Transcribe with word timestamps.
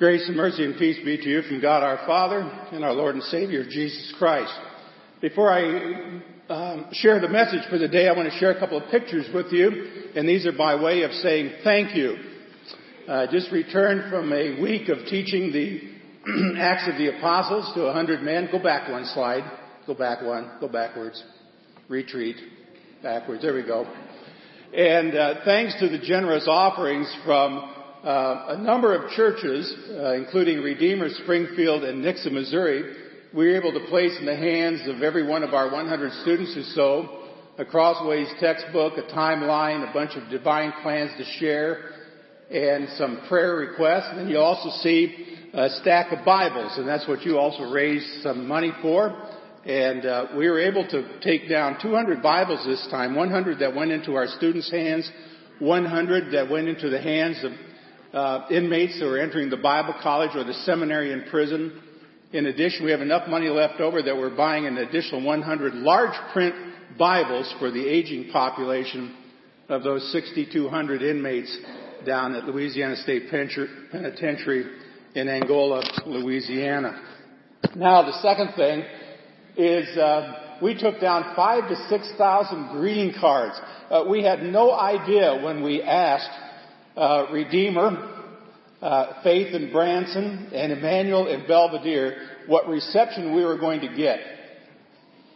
Grace 0.00 0.26
and 0.28 0.34
mercy 0.34 0.64
and 0.64 0.78
peace 0.78 0.96
be 1.04 1.18
to 1.18 1.28
you 1.28 1.42
from 1.42 1.60
God 1.60 1.82
our 1.82 1.98
Father 2.06 2.40
and 2.72 2.82
our 2.82 2.94
Lord 2.94 3.16
and 3.16 3.24
Savior 3.24 3.64
Jesus 3.68 4.14
Christ. 4.16 4.50
Before 5.20 5.52
I 5.52 6.22
um, 6.48 6.86
share 6.92 7.20
the 7.20 7.28
message 7.28 7.68
for 7.68 7.76
the 7.76 7.86
day, 7.86 8.08
I 8.08 8.12
want 8.12 8.32
to 8.32 8.38
share 8.38 8.50
a 8.50 8.58
couple 8.58 8.82
of 8.82 8.90
pictures 8.90 9.28
with 9.34 9.52
you, 9.52 9.68
and 10.16 10.26
these 10.26 10.46
are 10.46 10.52
by 10.52 10.74
way 10.82 11.02
of 11.02 11.10
saying 11.10 11.52
thank 11.64 11.94
you. 11.94 12.16
I 13.10 13.26
just 13.26 13.52
returned 13.52 14.10
from 14.10 14.32
a 14.32 14.58
week 14.58 14.88
of 14.88 15.04
teaching 15.04 15.52
the 15.52 15.82
Acts 16.58 16.88
of 16.90 16.96
the 16.96 17.18
Apostles 17.18 17.70
to 17.74 17.82
a 17.82 17.92
hundred 17.92 18.22
men. 18.22 18.48
Go 18.50 18.58
back 18.58 18.90
one 18.90 19.04
slide. 19.04 19.44
Go 19.86 19.92
back 19.92 20.22
one. 20.22 20.50
Go 20.60 20.68
backwards. 20.68 21.22
Retreat. 21.90 22.36
Backwards. 23.02 23.42
There 23.42 23.52
we 23.52 23.64
go. 23.64 23.84
And 24.72 25.14
uh, 25.14 25.34
thanks 25.44 25.78
to 25.80 25.90
the 25.90 25.98
generous 25.98 26.46
offerings 26.48 27.14
from 27.26 27.58
uh, 27.58 27.79
a 28.04 28.58
number 28.58 28.94
of 28.94 29.10
churches, 29.12 29.74
uh, 29.90 30.12
including 30.14 30.60
Redeemer, 30.60 31.08
Springfield, 31.22 31.84
and 31.84 32.04
Nixa, 32.04 32.32
Missouri, 32.32 32.96
we 33.32 33.46
were 33.46 33.56
able 33.56 33.72
to 33.72 33.86
place 33.86 34.16
in 34.18 34.26
the 34.26 34.36
hands 34.36 34.88
of 34.88 35.02
every 35.02 35.26
one 35.26 35.42
of 35.42 35.54
our 35.54 35.70
100 35.70 36.12
students 36.22 36.56
or 36.56 36.64
so 36.74 37.20
a 37.60 37.64
Crossways 37.64 38.28
textbook, 38.40 38.94
a 38.96 39.02
timeline, 39.14 39.88
a 39.88 39.92
bunch 39.92 40.12
of 40.16 40.30
divine 40.30 40.72
plans 40.82 41.10
to 41.18 41.24
share, 41.38 41.90
and 42.50 42.88
some 42.96 43.20
prayer 43.28 43.54
requests. 43.56 44.06
And 44.10 44.20
then 44.20 44.28
you 44.28 44.38
also 44.38 44.70
see 44.82 45.36
a 45.52 45.68
stack 45.68 46.10
of 46.10 46.24
Bibles, 46.24 46.78
and 46.78 46.88
that's 46.88 47.06
what 47.06 47.20
you 47.22 47.38
also 47.38 47.64
raised 47.64 48.22
some 48.22 48.48
money 48.48 48.72
for. 48.80 49.14
And 49.66 50.06
uh, 50.06 50.26
we 50.38 50.48
were 50.48 50.58
able 50.58 50.88
to 50.88 51.20
take 51.20 51.50
down 51.50 51.76
200 51.82 52.22
Bibles 52.22 52.64
this 52.64 52.86
time, 52.90 53.14
100 53.14 53.58
that 53.58 53.74
went 53.74 53.90
into 53.90 54.14
our 54.14 54.26
students' 54.26 54.70
hands, 54.70 55.10
100 55.58 56.32
that 56.32 56.50
went 56.50 56.66
into 56.66 56.88
the 56.88 57.00
hands 57.00 57.44
of 57.44 57.52
uh, 58.12 58.46
inmates 58.50 58.98
who 58.98 59.06
are 59.06 59.18
entering 59.18 59.50
the 59.50 59.56
Bible 59.56 59.94
college 60.02 60.30
or 60.34 60.44
the 60.44 60.54
seminary 60.54 61.12
in 61.12 61.24
prison. 61.30 61.80
In 62.32 62.46
addition, 62.46 62.84
we 62.84 62.90
have 62.90 63.00
enough 63.00 63.28
money 63.28 63.48
left 63.48 63.80
over 63.80 64.02
that 64.02 64.16
we're 64.16 64.34
buying 64.34 64.66
an 64.66 64.78
additional 64.78 65.22
100 65.22 65.74
large 65.74 66.14
print 66.32 66.54
Bibles 66.98 67.52
for 67.58 67.70
the 67.70 67.86
aging 67.86 68.30
population 68.32 69.16
of 69.68 69.82
those 69.82 70.10
6,200 70.12 71.02
inmates 71.02 71.56
down 72.04 72.34
at 72.34 72.44
Louisiana 72.44 72.96
State 72.96 73.30
Penitentiary 73.30 74.66
in 75.14 75.28
Angola, 75.28 75.82
Louisiana. 76.06 77.00
Now, 77.76 78.02
the 78.02 78.20
second 78.20 78.54
thing 78.56 78.84
is 79.56 79.96
uh, 79.96 80.58
we 80.62 80.78
took 80.78 81.00
down 81.00 81.34
five 81.36 81.68
to 81.68 81.76
six 81.88 82.10
thousand 82.16 82.70
greeting 82.72 83.14
cards. 83.20 83.60
Uh, 83.90 84.04
we 84.08 84.22
had 84.22 84.42
no 84.42 84.72
idea 84.72 85.40
when 85.42 85.62
we 85.62 85.82
asked 85.82 86.30
uh, 86.96 87.26
Redeemer, 87.32 88.26
uh, 88.82 89.22
Faith 89.22 89.54
and 89.54 89.72
Branson, 89.72 90.50
and 90.52 90.72
Emmanuel 90.72 91.26
and 91.26 91.46
Belvedere 91.46 92.28
what 92.46 92.68
reception 92.68 93.34
we 93.34 93.44
were 93.44 93.58
going 93.58 93.80
to 93.80 93.94
get. 93.96 94.20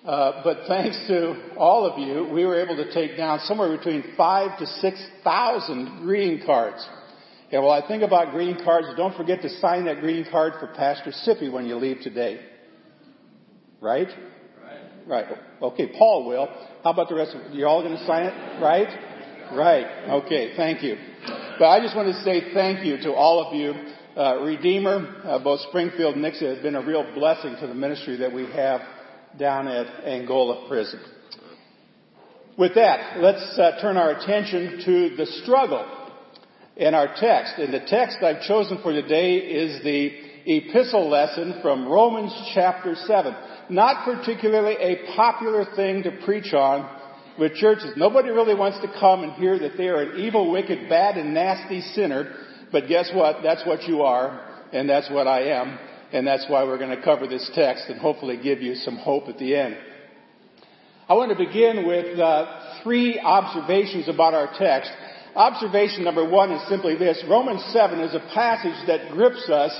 Uh, 0.04 0.42
but 0.44 0.66
thanks 0.68 0.98
to 1.08 1.56
all 1.56 1.86
of 1.86 1.98
you, 1.98 2.28
we 2.32 2.44
were 2.44 2.60
able 2.60 2.76
to 2.76 2.92
take 2.92 3.16
down 3.16 3.38
somewhere 3.40 3.74
between 3.74 4.04
five 4.16 4.58
to 4.58 4.66
six 4.66 5.02
thousand 5.22 6.02
greeting 6.02 6.44
cards. 6.44 6.86
And 7.50 7.62
while 7.62 7.82
I 7.82 7.86
think 7.86 8.02
about 8.02 8.32
greeting 8.32 8.62
cards, 8.64 8.88
don't 8.96 9.16
forget 9.16 9.40
to 9.42 9.48
sign 9.60 9.84
that 9.84 10.00
greeting 10.00 10.30
card 10.30 10.54
for 10.60 10.66
Pastor 10.74 11.10
Sippy 11.10 11.50
when 11.50 11.66
you 11.66 11.76
leave 11.76 12.00
today. 12.00 12.40
Right? 13.80 14.08
Right. 15.06 15.26
Right. 15.28 15.38
Okay, 15.62 15.92
Paul 15.96 16.26
will. 16.28 16.48
How 16.82 16.90
about 16.90 17.08
the 17.08 17.14
rest 17.14 17.34
of 17.34 17.52
you? 17.52 17.60
You're 17.60 17.68
all 17.68 17.82
going 17.82 17.96
to 17.96 18.06
sign 18.06 18.26
it? 18.26 18.62
Right? 18.62 18.88
Right. 19.52 19.86
Okay, 20.24 20.54
thank 20.56 20.82
you. 20.82 20.96
But 21.58 21.66
I 21.68 21.80
just 21.80 21.94
want 21.94 22.08
to 22.08 22.22
say 22.22 22.52
thank 22.52 22.84
you 22.84 22.96
to 22.98 23.12
all 23.12 23.46
of 23.46 23.54
you. 23.54 23.74
Uh, 24.16 24.42
Redeemer, 24.42 25.22
uh, 25.24 25.38
both 25.38 25.60
Springfield 25.68 26.16
and 26.16 26.24
Nixa 26.24 26.54
has 26.54 26.62
been 26.62 26.76
a 26.76 26.82
real 26.82 27.04
blessing 27.14 27.56
to 27.60 27.66
the 27.66 27.74
ministry 27.74 28.16
that 28.18 28.32
we 28.32 28.46
have 28.46 28.80
down 29.38 29.66
at 29.68 30.04
Angola 30.04 30.68
Prison. 30.68 31.00
With 32.56 32.76
that, 32.76 33.18
let's 33.20 33.58
uh, 33.58 33.80
turn 33.80 33.96
our 33.96 34.12
attention 34.12 34.82
to 34.84 35.16
the 35.16 35.26
struggle 35.42 35.84
in 36.76 36.94
our 36.94 37.08
text. 37.16 37.54
And 37.58 37.74
the 37.74 37.80
text 37.80 38.18
I've 38.22 38.42
chosen 38.42 38.78
for 38.82 38.92
today 38.92 39.36
is 39.38 39.82
the 39.82 40.12
epistle 40.46 41.08
lesson 41.08 41.58
from 41.62 41.88
Romans 41.88 42.32
chapter 42.54 42.94
7. 42.94 43.34
Not 43.70 44.04
particularly 44.04 44.76
a 44.78 45.16
popular 45.16 45.64
thing 45.74 46.02
to 46.04 46.20
preach 46.24 46.52
on 46.52 46.88
with 47.38 47.54
churches. 47.54 47.92
Nobody 47.96 48.30
really 48.30 48.54
wants 48.54 48.80
to 48.80 48.88
come 49.00 49.22
and 49.22 49.32
hear 49.32 49.58
that 49.58 49.76
they 49.76 49.88
are 49.88 50.02
an 50.02 50.20
evil, 50.20 50.50
wicked, 50.50 50.88
bad, 50.88 51.16
and 51.16 51.34
nasty 51.34 51.80
sinner. 51.80 52.34
But 52.70 52.88
guess 52.88 53.10
what? 53.14 53.42
That's 53.42 53.64
what 53.66 53.84
you 53.84 54.02
are, 54.02 54.66
and 54.72 54.88
that's 54.88 55.10
what 55.10 55.26
I 55.26 55.50
am. 55.60 55.78
And 56.12 56.26
that's 56.26 56.46
why 56.48 56.64
we're 56.64 56.78
going 56.78 56.96
to 56.96 57.02
cover 57.02 57.26
this 57.26 57.50
text 57.54 57.86
and 57.88 58.00
hopefully 58.00 58.38
give 58.40 58.62
you 58.62 58.76
some 58.76 58.96
hope 58.96 59.28
at 59.28 59.38
the 59.38 59.56
end. 59.56 59.76
I 61.08 61.14
want 61.14 61.36
to 61.36 61.44
begin 61.44 61.86
with 61.86 62.18
uh, 62.18 62.82
three 62.82 63.18
observations 63.18 64.08
about 64.08 64.32
our 64.32 64.48
text. 64.58 64.90
Observation 65.34 66.04
number 66.04 66.28
one 66.28 66.52
is 66.52 66.68
simply 66.68 66.96
this. 66.96 67.22
Romans 67.28 67.62
7 67.72 68.00
is 68.00 68.14
a 68.14 68.20
passage 68.32 68.86
that 68.86 69.10
grips 69.12 69.50
us 69.50 69.72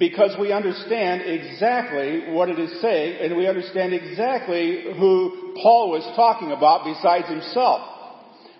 because 0.00 0.34
we 0.40 0.50
understand 0.50 1.20
exactly 1.20 2.32
what 2.32 2.48
it 2.48 2.58
is 2.58 2.80
saying 2.80 3.18
and 3.20 3.36
we 3.36 3.46
understand 3.46 3.92
exactly 3.92 4.94
who 4.98 5.54
Paul 5.62 5.90
was 5.90 6.02
talking 6.16 6.52
about 6.52 6.86
besides 6.86 7.28
himself. 7.28 7.86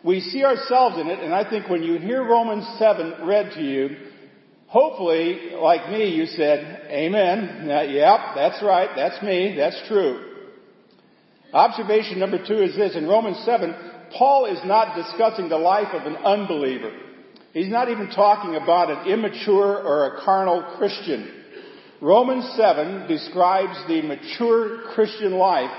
We 0.04 0.20
see 0.20 0.44
ourselves 0.44 0.98
in 0.98 1.06
it 1.06 1.18
and 1.18 1.34
I 1.34 1.48
think 1.48 1.70
when 1.70 1.82
you 1.82 1.98
hear 1.98 2.22
Romans 2.22 2.66
7 2.78 3.26
read 3.26 3.52
to 3.54 3.62
you, 3.62 3.96
hopefully, 4.66 5.52
like 5.58 5.90
me, 5.90 6.14
you 6.14 6.26
said, 6.26 6.86
Amen. 6.90 7.66
Now, 7.66 7.82
yep, 7.82 8.20
that's 8.36 8.62
right, 8.62 8.90
that's 8.94 9.22
me, 9.22 9.54
that's 9.56 9.80
true. 9.88 10.26
Observation 11.54 12.18
number 12.18 12.38
two 12.46 12.62
is 12.62 12.76
this. 12.76 12.94
In 12.94 13.08
Romans 13.08 13.42
7, 13.46 13.74
Paul 14.16 14.44
is 14.44 14.60
not 14.66 14.94
discussing 14.94 15.48
the 15.48 15.58
life 15.58 15.94
of 15.94 16.02
an 16.02 16.16
unbeliever. 16.16 16.92
He's 17.53 17.71
not 17.71 17.91
even 17.91 18.11
talking 18.11 18.55
about 18.55 18.91
an 18.91 19.12
immature 19.12 19.78
or 19.78 20.06
a 20.06 20.25
carnal 20.25 20.77
Christian. 20.78 21.28
Romans 22.00 22.49
7 22.56 23.09
describes 23.09 23.77
the 23.88 24.03
mature 24.03 24.83
Christian 24.94 25.33
life 25.33 25.71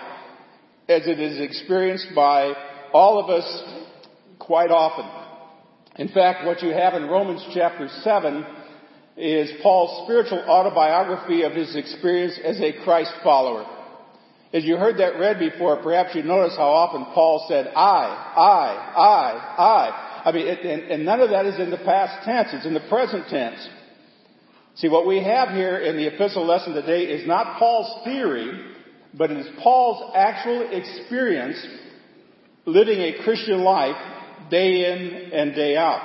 as 0.89 1.07
it 1.07 1.19
is 1.19 1.39
experienced 1.39 2.07
by 2.13 2.53
all 2.93 3.23
of 3.23 3.29
us 3.29 3.63
quite 4.37 4.69
often. 4.69 5.09
In 5.95 6.09
fact, 6.09 6.45
what 6.45 6.61
you 6.61 6.71
have 6.71 6.93
in 6.93 7.03
Romans 7.03 7.43
chapter 7.53 7.87
7 8.01 8.45
is 9.17 9.51
Paul's 9.63 10.05
spiritual 10.05 10.39
autobiography 10.39 11.43
of 11.43 11.53
his 11.53 11.75
experience 11.75 12.37
as 12.43 12.59
a 12.59 12.83
Christ 12.83 13.13
follower. 13.23 13.65
As 14.53 14.65
you 14.65 14.75
heard 14.75 14.97
that 14.97 15.17
read 15.17 15.39
before, 15.39 15.81
perhaps 15.81 16.13
you 16.15 16.23
notice 16.23 16.57
how 16.57 16.69
often 16.69 17.05
Paul 17.13 17.45
said, 17.47 17.67
I, 17.67 18.33
I, 18.35 18.93
I, 18.97 19.63
I. 19.63 20.10
I 20.23 20.31
mean, 20.31 20.47
it, 20.47 20.59
and, 20.65 20.91
and 20.91 21.05
none 21.05 21.21
of 21.21 21.29
that 21.31 21.45
is 21.45 21.59
in 21.59 21.71
the 21.71 21.77
past 21.77 22.25
tense. 22.25 22.49
It's 22.53 22.65
in 22.65 22.73
the 22.73 22.87
present 22.89 23.27
tense. 23.27 23.67
See, 24.75 24.87
what 24.87 25.05
we 25.05 25.23
have 25.23 25.49
here 25.49 25.77
in 25.77 25.97
the 25.97 26.07
epistle 26.07 26.45
lesson 26.45 26.73
today 26.73 27.03
is 27.03 27.27
not 27.27 27.59
Paul's 27.59 28.03
theory, 28.05 28.65
but 29.13 29.31
it 29.31 29.37
is 29.37 29.47
Paul's 29.61 30.13
actual 30.15 30.69
experience 30.71 31.57
living 32.65 32.99
a 32.99 33.23
Christian 33.23 33.59
life 33.63 33.97
day 34.49 34.91
in 34.91 35.31
and 35.33 35.53
day 35.53 35.75
out. 35.75 36.01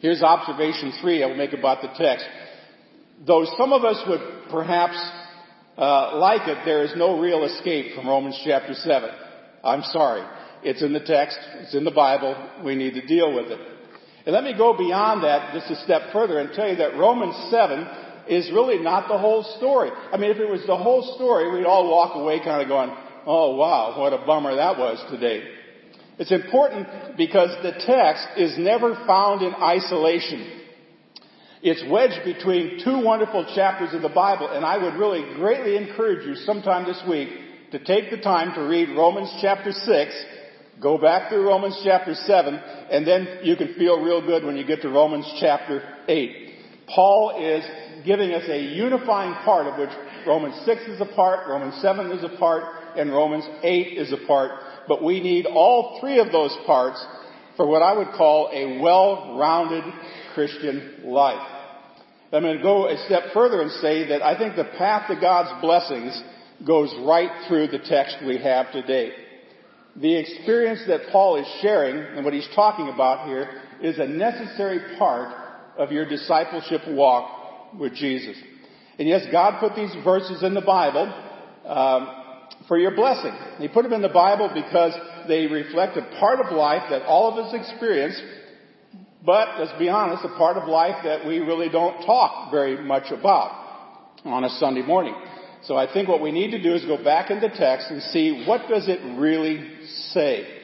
Here's 0.00 0.22
observation 0.22 0.92
three 1.00 1.22
I 1.22 1.26
will 1.26 1.36
make 1.36 1.52
about 1.52 1.82
the 1.82 1.88
text. 1.96 2.24
Though 3.26 3.44
some 3.56 3.72
of 3.72 3.84
us 3.84 4.02
would 4.08 4.20
perhaps 4.50 4.96
uh, 5.76 6.16
like 6.16 6.48
it, 6.48 6.58
there 6.64 6.84
is 6.84 6.92
no 6.96 7.20
real 7.20 7.44
escape 7.44 7.94
from 7.94 8.08
Romans 8.08 8.40
chapter 8.44 8.74
7. 8.74 9.10
I'm 9.62 9.82
sorry. 9.82 10.22
It's 10.64 10.82
in 10.82 10.92
the 10.92 11.00
text. 11.00 11.38
It's 11.60 11.74
in 11.74 11.84
the 11.84 11.90
Bible. 11.90 12.36
We 12.64 12.74
need 12.74 12.94
to 12.94 13.06
deal 13.06 13.34
with 13.34 13.46
it. 13.46 13.60
And 14.24 14.34
let 14.34 14.44
me 14.44 14.54
go 14.56 14.76
beyond 14.76 15.24
that 15.24 15.52
just 15.52 15.70
a 15.70 15.84
step 15.84 16.12
further 16.12 16.38
and 16.38 16.52
tell 16.52 16.68
you 16.68 16.76
that 16.76 16.96
Romans 16.96 17.34
7 17.50 17.86
is 18.28 18.50
really 18.52 18.78
not 18.78 19.08
the 19.08 19.18
whole 19.18 19.42
story. 19.58 19.90
I 20.12 20.16
mean, 20.16 20.30
if 20.30 20.38
it 20.38 20.48
was 20.48 20.64
the 20.66 20.76
whole 20.76 21.14
story, 21.16 21.50
we'd 21.52 21.66
all 21.66 21.90
walk 21.90 22.14
away 22.14 22.38
kind 22.38 22.62
of 22.62 22.68
going, 22.68 22.90
oh 23.26 23.56
wow, 23.56 23.98
what 23.98 24.12
a 24.12 24.24
bummer 24.24 24.54
that 24.54 24.78
was 24.78 25.04
today. 25.10 25.42
It's 26.18 26.30
important 26.30 26.86
because 27.16 27.50
the 27.62 27.72
text 27.84 28.28
is 28.36 28.56
never 28.58 28.94
found 29.06 29.42
in 29.42 29.54
isolation. 29.54 30.60
It's 31.62 31.82
wedged 31.90 32.24
between 32.24 32.80
two 32.84 33.02
wonderful 33.02 33.52
chapters 33.54 33.94
of 33.94 34.02
the 34.02 34.08
Bible, 34.08 34.48
and 34.48 34.64
I 34.64 34.78
would 34.78 34.94
really 34.94 35.34
greatly 35.34 35.76
encourage 35.76 36.26
you 36.26 36.34
sometime 36.34 36.84
this 36.84 37.00
week 37.08 37.28
to 37.72 37.78
take 37.84 38.10
the 38.10 38.18
time 38.18 38.54
to 38.54 38.62
read 38.62 38.96
Romans 38.96 39.32
chapter 39.40 39.72
6 39.72 40.24
Go 40.80 40.98
back 40.98 41.28
through 41.28 41.46
Romans 41.46 41.80
chapter 41.84 42.14
7, 42.14 42.54
and 42.54 43.06
then 43.06 43.40
you 43.42 43.56
can 43.56 43.74
feel 43.74 44.00
real 44.00 44.20
good 44.20 44.44
when 44.44 44.56
you 44.56 44.64
get 44.64 44.82
to 44.82 44.88
Romans 44.88 45.30
chapter 45.38 45.82
8. 46.08 46.48
Paul 46.94 47.36
is 47.38 47.64
giving 48.04 48.32
us 48.32 48.44
a 48.48 48.58
unifying 48.58 49.34
part 49.44 49.66
of 49.66 49.78
which 49.78 49.96
Romans 50.26 50.60
6 50.64 50.82
is 50.82 51.00
a 51.00 51.14
part, 51.14 51.48
Romans 51.48 51.80
7 51.82 52.10
is 52.12 52.24
a 52.24 52.36
part, 52.38 52.64
and 52.96 53.12
Romans 53.12 53.44
8 53.62 53.98
is 53.98 54.12
a 54.12 54.26
part. 54.26 54.52
But 54.88 55.04
we 55.04 55.20
need 55.20 55.46
all 55.46 55.98
three 56.00 56.18
of 56.18 56.32
those 56.32 56.56
parts 56.66 57.04
for 57.56 57.66
what 57.66 57.82
I 57.82 57.96
would 57.96 58.12
call 58.16 58.50
a 58.52 58.80
well-rounded 58.80 59.84
Christian 60.34 61.02
life. 61.04 61.48
I'm 62.32 62.42
going 62.42 62.56
to 62.56 62.62
go 62.62 62.88
a 62.88 62.96
step 63.06 63.24
further 63.34 63.60
and 63.60 63.70
say 63.72 64.08
that 64.08 64.22
I 64.22 64.38
think 64.38 64.56
the 64.56 64.64
path 64.78 65.08
to 65.08 65.20
God's 65.20 65.60
blessings 65.60 66.20
goes 66.66 66.92
right 67.00 67.30
through 67.46 67.68
the 67.68 67.78
text 67.78 68.16
we 68.26 68.38
have 68.38 68.72
today. 68.72 69.12
The 69.96 70.16
experience 70.16 70.80
that 70.88 71.10
Paul 71.10 71.36
is 71.36 71.46
sharing 71.60 72.16
and 72.16 72.24
what 72.24 72.32
he's 72.32 72.48
talking 72.54 72.88
about 72.88 73.28
here 73.28 73.48
is 73.82 73.98
a 73.98 74.06
necessary 74.06 74.96
part 74.98 75.34
of 75.76 75.92
your 75.92 76.08
discipleship 76.08 76.82
walk 76.88 77.74
with 77.78 77.94
Jesus. 77.94 78.36
And 78.98 79.08
yes, 79.08 79.26
God 79.30 79.60
put 79.60 79.74
these 79.74 79.94
verses 80.04 80.42
in 80.42 80.54
the 80.54 80.60
Bible 80.60 81.12
um, 81.66 82.08
for 82.68 82.78
your 82.78 82.94
blessing. 82.94 83.32
He 83.58 83.68
put 83.68 83.82
them 83.82 83.92
in 83.92 84.02
the 84.02 84.08
Bible 84.08 84.50
because 84.54 84.94
they 85.28 85.46
reflect 85.46 85.96
a 85.96 86.18
part 86.18 86.40
of 86.40 86.52
life 86.52 86.84
that 86.90 87.02
all 87.02 87.32
of 87.32 87.44
us 87.44 87.54
experience, 87.54 88.20
but 89.24 89.60
let's 89.60 89.78
be 89.78 89.88
honest, 89.88 90.24
a 90.24 90.36
part 90.36 90.56
of 90.56 90.68
life 90.68 91.04
that 91.04 91.26
we 91.26 91.38
really 91.38 91.68
don't 91.68 92.04
talk 92.04 92.50
very 92.50 92.82
much 92.82 93.10
about 93.10 93.58
on 94.24 94.44
a 94.44 94.50
Sunday 94.50 94.82
morning. 94.82 95.14
So 95.64 95.76
I 95.76 95.92
think 95.92 96.08
what 96.08 96.20
we 96.20 96.32
need 96.32 96.50
to 96.52 96.62
do 96.62 96.74
is 96.74 96.84
go 96.84 97.02
back 97.02 97.30
in 97.30 97.40
the 97.40 97.48
text 97.48 97.88
and 97.90 98.02
see 98.02 98.44
what 98.46 98.68
does 98.68 98.88
it 98.88 99.00
really 99.18 99.71
say. 100.12 100.58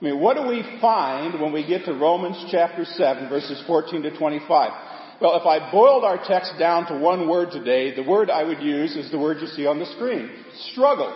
I 0.00 0.04
mean, 0.04 0.20
what 0.20 0.36
do 0.36 0.46
we 0.46 0.62
find 0.80 1.40
when 1.40 1.52
we 1.52 1.66
get 1.66 1.84
to 1.86 1.92
Romans 1.92 2.44
chapter 2.50 2.84
7 2.84 3.28
verses 3.28 3.62
14 3.66 4.02
to 4.02 4.16
25? 4.16 4.72
Well, 5.20 5.34
if 5.40 5.46
I 5.46 5.72
boiled 5.72 6.04
our 6.04 6.18
text 6.24 6.52
down 6.58 6.86
to 6.86 6.98
one 6.98 7.28
word 7.28 7.50
today, 7.50 7.96
the 7.96 8.08
word 8.08 8.30
I 8.30 8.44
would 8.44 8.62
use 8.62 8.94
is 8.94 9.10
the 9.10 9.18
word 9.18 9.38
you 9.40 9.48
see 9.48 9.66
on 9.66 9.80
the 9.80 9.86
screen. 9.86 10.30
Struggle. 10.70 11.12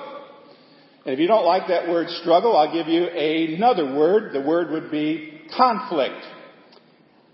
And 1.05 1.15
if 1.15 1.21
you 1.21 1.29
don't 1.29 1.45
like 1.45 1.69
that 1.69 1.89
word 1.89 2.09
struggle, 2.09 2.57
I'll 2.57 2.73
give 2.73 2.89
you 2.89 3.05
another 3.07 3.97
word. 3.97 4.33
The 4.33 4.41
word 4.41 4.71
would 4.71 4.91
be 4.91 5.43
conflict. 5.57 6.25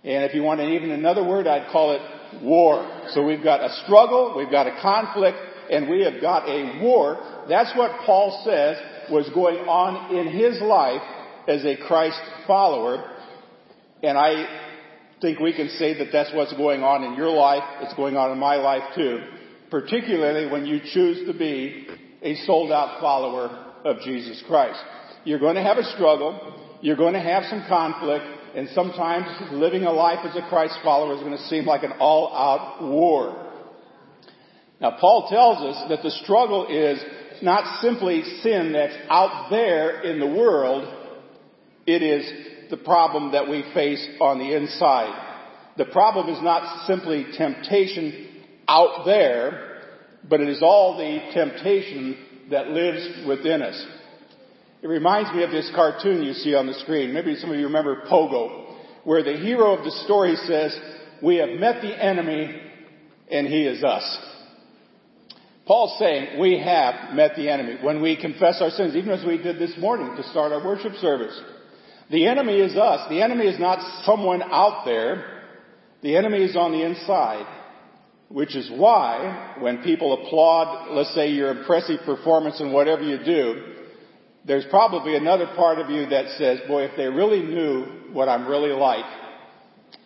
And 0.04 0.24
if 0.24 0.34
you 0.34 0.42
want 0.42 0.60
even 0.60 0.90
another 0.90 1.26
word, 1.26 1.46
I'd 1.46 1.70
call 1.72 1.92
it 1.92 2.42
war. 2.42 3.06
So 3.10 3.24
we've 3.24 3.42
got 3.42 3.62
a 3.62 3.70
struggle, 3.84 4.34
we've 4.36 4.50
got 4.50 4.66
a 4.66 4.78
conflict, 4.80 5.38
and 5.70 5.88
we 5.88 6.02
have 6.04 6.20
got 6.20 6.48
a 6.48 6.80
war. 6.82 7.46
That's 7.48 7.76
what 7.76 8.00
Paul 8.04 8.42
says 8.44 8.76
was 9.10 9.28
going 9.34 9.56
on 9.68 10.16
in 10.16 10.28
his 10.28 10.60
life 10.60 11.02
as 11.46 11.64
a 11.64 11.76
Christ 11.76 12.20
follower. 12.46 13.04
And 14.02 14.16
I 14.16 14.66
think 15.20 15.40
we 15.40 15.52
can 15.52 15.68
say 15.70 15.98
that 15.98 16.08
that's 16.12 16.32
what's 16.34 16.52
going 16.52 16.82
on 16.82 17.04
in 17.04 17.14
your 17.14 17.30
life. 17.30 17.62
It's 17.80 17.94
going 17.94 18.16
on 18.16 18.30
in 18.32 18.38
my 18.38 18.56
life 18.56 18.94
too. 18.94 19.20
Particularly 19.70 20.50
when 20.50 20.66
you 20.66 20.80
choose 20.92 21.26
to 21.26 21.36
be 21.36 21.86
a 22.22 22.34
sold 22.46 22.70
out 22.72 23.00
follower 23.00 23.66
of 23.84 24.00
Jesus 24.00 24.42
Christ. 24.46 24.80
You're 25.24 25.38
going 25.38 25.56
to 25.56 25.62
have 25.62 25.78
a 25.78 25.84
struggle. 25.94 26.78
You're 26.80 26.96
going 26.96 27.14
to 27.14 27.20
have 27.20 27.44
some 27.44 27.64
conflict. 27.68 28.24
And 28.54 28.68
sometimes 28.70 29.26
living 29.52 29.84
a 29.84 29.92
life 29.92 30.24
as 30.24 30.34
a 30.36 30.48
Christ 30.48 30.78
follower 30.82 31.14
is 31.14 31.20
going 31.20 31.36
to 31.36 31.44
seem 31.44 31.66
like 31.66 31.82
an 31.82 31.92
all 32.00 32.34
out 32.34 32.82
war. 32.82 33.46
Now 34.80 34.96
Paul 35.00 35.28
tells 35.28 35.58
us 35.58 35.88
that 35.88 36.02
the 36.02 36.10
struggle 36.10 36.66
is 36.66 36.98
not 37.42 37.80
simply 37.82 38.22
sin 38.42 38.72
that's 38.72 38.96
out 39.08 39.48
there 39.50 40.02
in 40.02 40.20
the 40.20 40.26
world. 40.26 40.94
It 41.86 42.02
is 42.02 42.70
the 42.70 42.76
problem 42.76 43.32
that 43.32 43.48
we 43.48 43.64
face 43.74 44.06
on 44.20 44.38
the 44.38 44.54
inside. 44.56 45.26
The 45.76 45.86
problem 45.86 46.28
is 46.28 46.42
not 46.42 46.86
simply 46.86 47.26
temptation 47.36 48.28
out 48.66 49.04
there, 49.06 49.82
but 50.28 50.40
it 50.40 50.48
is 50.48 50.62
all 50.62 50.98
the 50.98 51.32
temptation 51.32 52.16
that 52.50 52.68
lives 52.68 53.26
within 53.26 53.62
us. 53.62 53.86
It 54.82 54.86
reminds 54.86 55.32
me 55.32 55.42
of 55.42 55.50
this 55.50 55.70
cartoon 55.74 56.22
you 56.22 56.34
see 56.34 56.54
on 56.54 56.66
the 56.66 56.74
screen. 56.74 57.12
Maybe 57.12 57.34
some 57.36 57.50
of 57.50 57.56
you 57.56 57.66
remember 57.66 58.02
Pogo, 58.10 58.74
where 59.04 59.22
the 59.22 59.36
hero 59.36 59.76
of 59.76 59.84
the 59.84 59.90
story 60.04 60.36
says, 60.46 60.78
we 61.22 61.36
have 61.36 61.50
met 61.50 61.82
the 61.82 62.04
enemy 62.04 62.60
and 63.30 63.46
he 63.46 63.64
is 63.64 63.82
us. 63.82 64.18
Paul's 65.68 65.98
saying 65.98 66.40
we 66.40 66.58
have 66.58 67.14
met 67.14 67.36
the 67.36 67.50
enemy 67.50 67.76
when 67.82 68.00
we 68.00 68.16
confess 68.16 68.62
our 68.62 68.70
sins, 68.70 68.96
even 68.96 69.10
as 69.10 69.24
we 69.24 69.36
did 69.36 69.58
this 69.58 69.76
morning 69.76 70.16
to 70.16 70.22
start 70.30 70.50
our 70.50 70.64
worship 70.64 70.94
service. 70.94 71.38
The 72.10 72.26
enemy 72.26 72.54
is 72.54 72.74
us. 72.74 73.06
The 73.10 73.20
enemy 73.20 73.46
is 73.46 73.60
not 73.60 74.04
someone 74.06 74.42
out 74.42 74.86
there. 74.86 75.42
The 76.00 76.16
enemy 76.16 76.38
is 76.38 76.56
on 76.56 76.72
the 76.72 76.82
inside. 76.82 77.46
Which 78.30 78.56
is 78.56 78.70
why 78.74 79.56
when 79.60 79.82
people 79.82 80.14
applaud, 80.14 80.94
let's 80.94 81.14
say 81.14 81.28
your 81.28 81.50
impressive 81.50 82.00
performance 82.06 82.60
in 82.60 82.72
whatever 82.72 83.02
you 83.02 83.22
do, 83.22 83.74
there's 84.46 84.64
probably 84.70 85.16
another 85.16 85.48
part 85.54 85.78
of 85.78 85.90
you 85.90 86.06
that 86.06 86.38
says, 86.38 86.60
boy, 86.66 86.84
if 86.84 86.96
they 86.96 87.08
really 87.08 87.42
knew 87.42 87.84
what 88.14 88.30
I'm 88.30 88.48
really 88.48 88.72
like, 88.72 89.04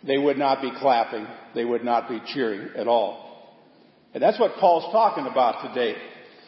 they 0.05 0.19
would 0.19 0.39
not 0.39 0.61
be 0.61 0.73
clapping. 0.77 1.25
They 1.55 1.65
would 1.65 1.85
not 1.85 2.09
be 2.09 2.21
cheering 2.27 2.71
at 2.77 2.89
all. 2.89 3.32
And 4.15 4.23
that's 4.23 4.39
what 4.39 4.57
Paul's 4.57 4.93
talking 4.93 5.27
about 5.27 5.69
today. 5.69 5.97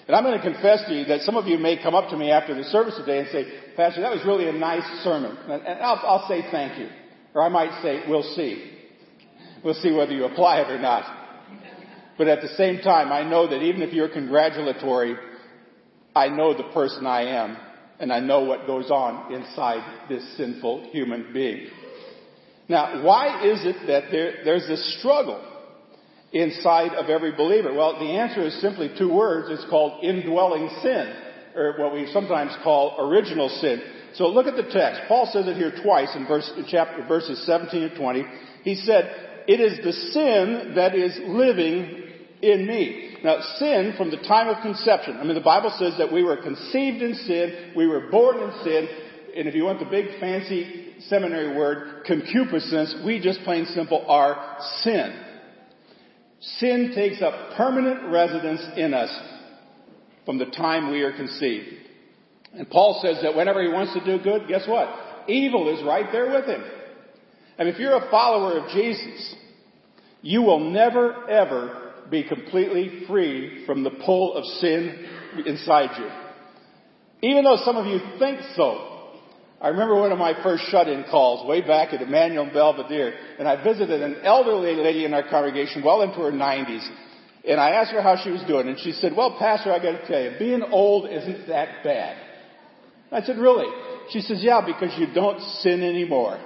And 0.06 0.14
I'm 0.14 0.22
going 0.22 0.36
to 0.36 0.42
confess 0.42 0.84
to 0.86 0.94
you 0.94 1.06
that 1.06 1.20
some 1.20 1.36
of 1.36 1.46
you 1.46 1.58
may 1.58 1.82
come 1.82 1.94
up 1.94 2.10
to 2.10 2.16
me 2.16 2.30
after 2.30 2.54
the 2.54 2.64
service 2.64 2.94
today 2.96 3.20
and 3.20 3.28
say, 3.28 3.44
Pastor, 3.74 4.02
that 4.02 4.12
was 4.12 4.24
really 4.26 4.48
a 4.48 4.52
nice 4.52 4.84
sermon. 5.02 5.36
And 5.48 5.80
I'll, 5.80 6.00
I'll 6.04 6.28
say 6.28 6.44
thank 6.50 6.78
you. 6.78 6.88
Or 7.34 7.42
I 7.42 7.48
might 7.48 7.82
say, 7.82 8.02
we'll 8.06 8.34
see. 8.34 8.70
We'll 9.64 9.74
see 9.74 9.92
whether 9.92 10.12
you 10.12 10.26
apply 10.26 10.60
it 10.60 10.70
or 10.70 10.78
not. 10.78 11.22
But 12.18 12.28
at 12.28 12.42
the 12.42 12.48
same 12.48 12.80
time, 12.80 13.10
I 13.10 13.28
know 13.28 13.48
that 13.48 13.62
even 13.62 13.82
if 13.82 13.92
you're 13.92 14.10
congratulatory, 14.10 15.16
I 16.14 16.28
know 16.28 16.56
the 16.56 16.70
person 16.74 17.06
I 17.06 17.22
am 17.22 17.56
and 17.98 18.12
I 18.12 18.20
know 18.20 18.44
what 18.44 18.66
goes 18.66 18.90
on 18.90 19.32
inside 19.32 20.08
this 20.08 20.36
sinful 20.36 20.90
human 20.92 21.32
being. 21.32 21.68
Now, 22.68 23.02
why 23.02 23.44
is 23.46 23.64
it 23.64 23.86
that 23.86 24.10
there, 24.10 24.44
there's 24.44 24.66
this 24.68 24.98
struggle 24.98 25.42
inside 26.34 26.92
of 26.92 27.08
every 27.08 27.32
believer? 27.32 27.72
Well, 27.72 27.98
the 27.98 28.18
answer 28.18 28.42
is 28.42 28.60
simply 28.60 28.90
two 28.98 29.12
words. 29.12 29.48
It's 29.50 29.70
called 29.70 30.04
indwelling 30.04 30.68
sin, 30.82 31.14
or 31.54 31.76
what 31.78 31.94
we 31.94 32.10
sometimes 32.12 32.54
call 32.62 32.96
original 33.08 33.48
sin. 33.48 33.80
So 34.14 34.26
look 34.26 34.46
at 34.46 34.56
the 34.56 34.70
text. 34.70 35.02
Paul 35.08 35.30
says 35.32 35.46
it 35.46 35.56
here 35.56 35.72
twice 35.82 36.14
in 36.14 36.26
verse, 36.26 36.50
chapter, 36.68 37.06
verses 37.06 37.44
17 37.46 37.82
and 37.82 37.96
20. 37.96 38.24
He 38.62 38.74
said, 38.74 39.44
it 39.46 39.60
is 39.60 39.84
the 39.84 39.92
sin 39.92 40.72
that 40.76 40.94
is 40.94 41.18
living 41.26 42.02
in 42.42 42.66
me. 42.66 43.16
Now, 43.22 43.40
sin 43.58 43.94
from 43.96 44.10
the 44.10 44.18
time 44.18 44.48
of 44.48 44.62
conception. 44.62 45.16
I 45.16 45.24
mean, 45.24 45.34
the 45.34 45.40
Bible 45.40 45.74
says 45.78 45.94
that 45.98 46.12
we 46.12 46.22
were 46.22 46.36
conceived 46.36 47.02
in 47.02 47.14
sin, 47.14 47.72
we 47.76 47.86
were 47.86 48.10
born 48.10 48.38
in 48.38 48.52
sin, 48.62 48.88
and 49.36 49.48
if 49.48 49.54
you 49.54 49.64
want 49.64 49.78
the 49.78 49.86
big 49.86 50.20
fancy 50.20 50.94
seminary 51.08 51.56
word, 51.56 52.04
concupiscence, 52.06 52.94
we 53.04 53.20
just 53.20 53.40
plain 53.40 53.66
simple 53.66 54.04
are 54.08 54.58
sin. 54.82 55.23
Sin 56.58 56.92
takes 56.94 57.22
up 57.22 57.56
permanent 57.56 58.12
residence 58.12 58.60
in 58.76 58.92
us 58.92 59.10
from 60.24 60.38
the 60.38 60.46
time 60.46 60.90
we 60.90 61.02
are 61.02 61.16
conceived. 61.16 61.68
And 62.52 62.68
Paul 62.68 63.00
says 63.02 63.18
that 63.22 63.34
whenever 63.34 63.62
he 63.62 63.68
wants 63.68 63.94
to 63.94 64.04
do 64.04 64.22
good, 64.22 64.46
guess 64.46 64.66
what? 64.68 64.88
Evil 65.28 65.74
is 65.74 65.84
right 65.84 66.06
there 66.12 66.30
with 66.30 66.46
him. 66.46 66.62
And 67.58 67.68
if 67.68 67.78
you're 67.78 67.96
a 67.96 68.10
follower 68.10 68.58
of 68.58 68.70
Jesus, 68.70 69.34
you 70.22 70.42
will 70.42 70.70
never 70.70 71.28
ever 71.30 71.92
be 72.10 72.24
completely 72.24 73.04
free 73.06 73.64
from 73.64 73.82
the 73.82 73.90
pull 73.90 74.34
of 74.34 74.44
sin 74.44 75.06
inside 75.46 75.90
you. 75.98 77.28
Even 77.28 77.44
though 77.44 77.58
some 77.64 77.76
of 77.76 77.86
you 77.86 77.98
think 78.18 78.40
so. 78.54 78.93
I 79.64 79.68
remember 79.68 79.94
one 79.94 80.12
of 80.12 80.18
my 80.18 80.34
first 80.42 80.64
shut-in 80.64 81.04
calls 81.10 81.48
way 81.48 81.62
back 81.62 81.94
at 81.94 82.02
Emmanuel 82.02 82.50
Belvedere, 82.52 83.14
and 83.38 83.48
I 83.48 83.64
visited 83.64 84.02
an 84.02 84.16
elderly 84.22 84.74
lady 84.74 85.06
in 85.06 85.14
our 85.14 85.26
congregation, 85.26 85.82
well 85.82 86.02
into 86.02 86.18
her 86.18 86.30
90s, 86.30 86.86
and 87.48 87.58
I 87.58 87.70
asked 87.70 87.92
her 87.92 88.02
how 88.02 88.22
she 88.22 88.28
was 88.28 88.42
doing, 88.42 88.68
and 88.68 88.78
she 88.78 88.92
said, 88.92 89.16
well, 89.16 89.38
Pastor, 89.38 89.72
I 89.72 89.78
gotta 89.78 90.06
tell 90.06 90.20
you, 90.20 90.32
being 90.38 90.62
old 90.62 91.08
isn't 91.10 91.48
that 91.48 91.82
bad. 91.82 92.14
I 93.10 93.22
said, 93.22 93.38
really? 93.38 93.64
She 94.10 94.20
says, 94.20 94.42
yeah, 94.42 94.60
because 94.60 94.98
you 94.98 95.06
don't 95.14 95.40
sin 95.62 95.82
anymore. 95.82 96.38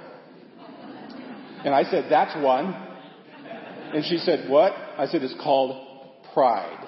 And 1.65 1.75
I 1.75 1.83
said, 1.83 2.05
that's 2.09 2.41
one. 2.41 2.73
And 3.93 4.05
she 4.05 4.17
said, 4.19 4.49
what? 4.49 4.71
I 4.97 5.07
said, 5.07 5.23
it's 5.23 5.35
called 5.43 6.15
pride. 6.33 6.87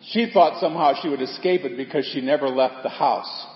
She 0.00 0.30
thought 0.32 0.62
somehow 0.62 0.94
she 1.02 1.10
would 1.10 1.20
escape 1.20 1.66
it 1.66 1.76
because 1.76 2.08
she 2.10 2.22
never 2.22 2.48
left 2.48 2.82
the 2.82 2.88
house. 2.88 3.48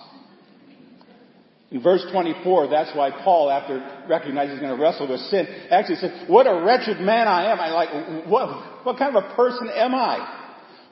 In 1.71 1.81
verse 1.81 2.05
24, 2.11 2.67
that's 2.67 2.95
why 2.95 3.09
Paul, 3.09 3.49
after 3.49 4.05
recognizing 4.07 4.51
he's 4.51 4.59
going 4.59 4.75
to 4.75 4.81
wrestle 4.81 5.09
with 5.09 5.19
sin, 5.21 5.47
actually 5.71 5.95
said, 5.95 6.29
what 6.29 6.45
a 6.45 6.63
wretched 6.63 6.99
man 6.99 7.27
I 7.27 7.51
am. 7.51 7.59
I 7.59 7.71
like, 7.71 8.27
what, 8.27 8.85
what 8.85 8.97
kind 8.97 9.15
of 9.15 9.23
a 9.23 9.35
person 9.35 9.69
am 9.73 9.95
I? 9.95 10.43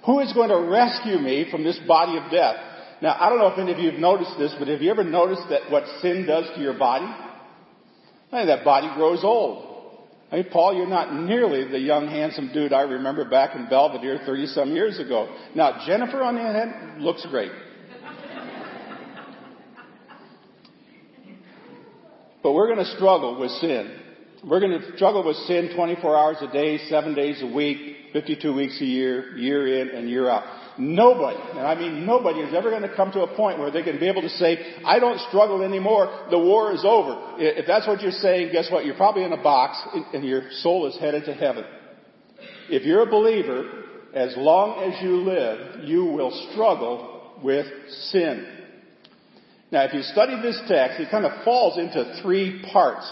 Who 0.06 0.20
is 0.20 0.34
going 0.34 0.50
to 0.50 0.60
rescue 0.60 1.20
me 1.20 1.48
from 1.50 1.64
this 1.64 1.80
body 1.88 2.18
of 2.18 2.32
death? 2.32 2.56
Now, 3.02 3.16
I 3.20 3.30
don't 3.30 3.38
know 3.38 3.48
if 3.48 3.60
any 3.60 3.72
of 3.72 3.80
you 3.80 3.92
have 3.92 4.00
noticed 4.00 4.38
this, 4.40 4.54
but 4.58 4.68
have 4.68 4.82
you 4.82 4.90
ever 4.90 5.04
noticed 5.04 5.44
that 5.50 5.70
what 5.70 5.84
sin 6.02 6.26
does 6.26 6.46
to 6.56 6.62
your 6.62 6.78
body? 6.78 7.06
I 8.32 8.38
mean, 8.38 8.48
that 8.48 8.66
body 8.66 8.90
grows 8.96 9.24
old. 9.24 9.74
I 10.32 10.38
mean, 10.38 10.46
Paul, 10.52 10.76
you're 10.76 10.88
not 10.88 11.14
nearly 11.14 11.70
the 11.70 11.78
young, 11.78 12.08
handsome 12.08 12.52
dude 12.52 12.74
I 12.74 12.82
remember 12.82 13.30
back 13.30 13.56
in 13.56 13.70
Belvedere 13.70 14.20
30 14.26 14.48
some 14.48 14.76
years 14.76 15.00
ago. 15.00 15.30
Now, 15.54 15.86
Jennifer, 15.86 16.24
on 16.24 16.36
the 16.36 16.42
other 16.42 16.58
hand, 16.58 17.04
looks 17.04 17.24
great. 17.30 17.52
But 22.44 22.52
we're 22.52 22.68
going 22.68 22.86
to 22.86 22.96
struggle 22.96 23.40
with 23.40 23.52
sin. 23.52 24.00
We're 24.46 24.60
going 24.60 24.78
to 24.78 24.96
struggle 24.98 25.26
with 25.26 25.38
sin 25.48 25.72
24 25.74 26.18
hours 26.18 26.38
a 26.42 26.52
day, 26.52 26.78
7 26.90 27.16
days 27.16 27.42
a 27.42 27.48
week, 27.48 28.12
52 28.12 28.54
weeks 28.54 28.80
a 28.82 28.86
year, 28.86 29.38
year 29.38 29.82
in 29.82 29.96
and 29.96 30.10
year 30.10 30.30
out. 30.30 30.44
Nobody, 30.78 31.38
and 31.52 31.60
I 31.60 31.76
mean 31.76 32.06
nobody, 32.06 32.40
is 32.40 32.54
ever 32.54 32.70
going 32.72 32.82
to 32.82 32.94
come 32.96 33.12
to 33.12 33.22
a 33.22 33.36
point 33.36 33.60
where 33.60 33.72
they 33.72 33.84
can 33.84 34.00
be 34.00 34.10
able 34.10 34.24
to 34.24 34.30
say, 34.30 34.76
I 34.84 35.00
don't 35.00 35.20
struggle 35.30 35.62
anymore, 35.62 36.28
the 36.32 36.40
war 36.40 36.74
is 36.74 36.84
over. 36.84 37.36
If 37.38 37.68
that's 37.68 37.88
what 37.88 38.02
you're 38.02 38.12
saying, 38.12 38.52
guess 38.52 38.72
what? 38.72 38.86
You're 38.86 38.96
probably 38.96 39.24
in 39.24 39.32
a 39.32 39.42
box 39.42 39.80
and 40.14 40.26
your 40.26 40.50
soul 40.62 40.88
is 40.88 40.98
headed 41.00 41.26
to 41.26 41.34
heaven. 41.34 41.64
If 42.70 42.84
you're 42.84 43.04
a 43.04 43.10
believer, 43.10 43.84
as 44.14 44.34
long 44.36 44.92
as 44.92 45.02
you 45.02 45.18
live, 45.18 45.86
you 45.86 46.06
will 46.06 46.32
struggle 46.52 47.40
with 47.44 47.68
sin. 48.12 48.63
Now, 49.74 49.86
if 49.86 49.94
you 49.96 50.04
study 50.04 50.40
this 50.40 50.62
text, 50.68 51.00
it 51.00 51.10
kind 51.10 51.26
of 51.26 51.44
falls 51.44 51.80
into 51.80 52.22
three 52.22 52.64
parts. 52.72 53.12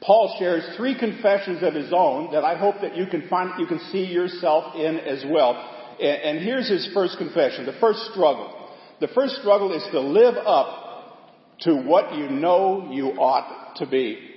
Paul 0.00 0.36
shares 0.38 0.76
three 0.76 0.96
confessions 0.96 1.60
of 1.60 1.74
his 1.74 1.92
own 1.92 2.30
that 2.30 2.44
I 2.44 2.56
hope 2.56 2.76
that 2.82 2.96
you 2.96 3.06
can 3.06 3.28
find, 3.28 3.50
you 3.58 3.66
can 3.66 3.80
see 3.90 4.04
yourself 4.04 4.76
in 4.76 4.96
as 5.00 5.24
well. 5.28 5.54
And, 6.00 6.38
here's 6.38 6.68
his 6.68 6.88
first 6.94 7.18
confession, 7.18 7.66
the 7.66 7.76
first 7.80 7.98
struggle. 8.12 8.70
The 9.00 9.08
first 9.08 9.34
struggle 9.40 9.74
is 9.74 9.82
to 9.90 9.98
live 9.98 10.36
up 10.36 11.18
to 11.62 11.74
what 11.78 12.14
you 12.14 12.28
know 12.28 12.90
you 12.92 13.06
ought 13.18 13.74
to 13.78 13.86
be. 13.86 14.30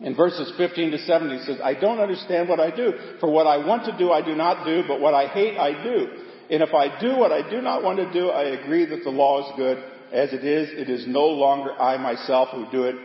In 0.00 0.14
verses 0.14 0.52
15 0.58 0.90
to 0.90 0.98
17 0.98 1.38
he 1.38 1.44
says, 1.46 1.56
I 1.64 1.72
don't 1.72 2.00
understand 2.00 2.50
what 2.50 2.60
I 2.60 2.70
do. 2.70 2.92
For 3.18 3.30
what 3.30 3.46
I 3.46 3.64
want 3.64 3.86
to 3.86 3.96
do, 3.96 4.12
I 4.12 4.20
do 4.20 4.34
not 4.34 4.66
do, 4.66 4.82
but 4.86 5.00
what 5.00 5.14
I 5.14 5.28
hate, 5.28 5.56
I 5.56 5.82
do. 5.82 6.06
And 6.50 6.62
if 6.62 6.74
I 6.74 7.00
do 7.00 7.16
what 7.16 7.32
I 7.32 7.48
do 7.48 7.62
not 7.62 7.82
want 7.82 7.98
to 7.98 8.12
do, 8.12 8.28
I 8.28 8.60
agree 8.60 8.84
that 8.84 9.04
the 9.04 9.10
law 9.10 9.48
is 9.48 9.56
good. 9.56 9.82
As 10.12 10.32
it 10.32 10.44
is, 10.44 10.70
it 10.72 10.88
is 10.88 11.06
no 11.06 11.26
longer 11.26 11.72
I 11.72 11.96
myself 11.98 12.48
who 12.50 12.70
do 12.70 12.84
it, 12.84 12.96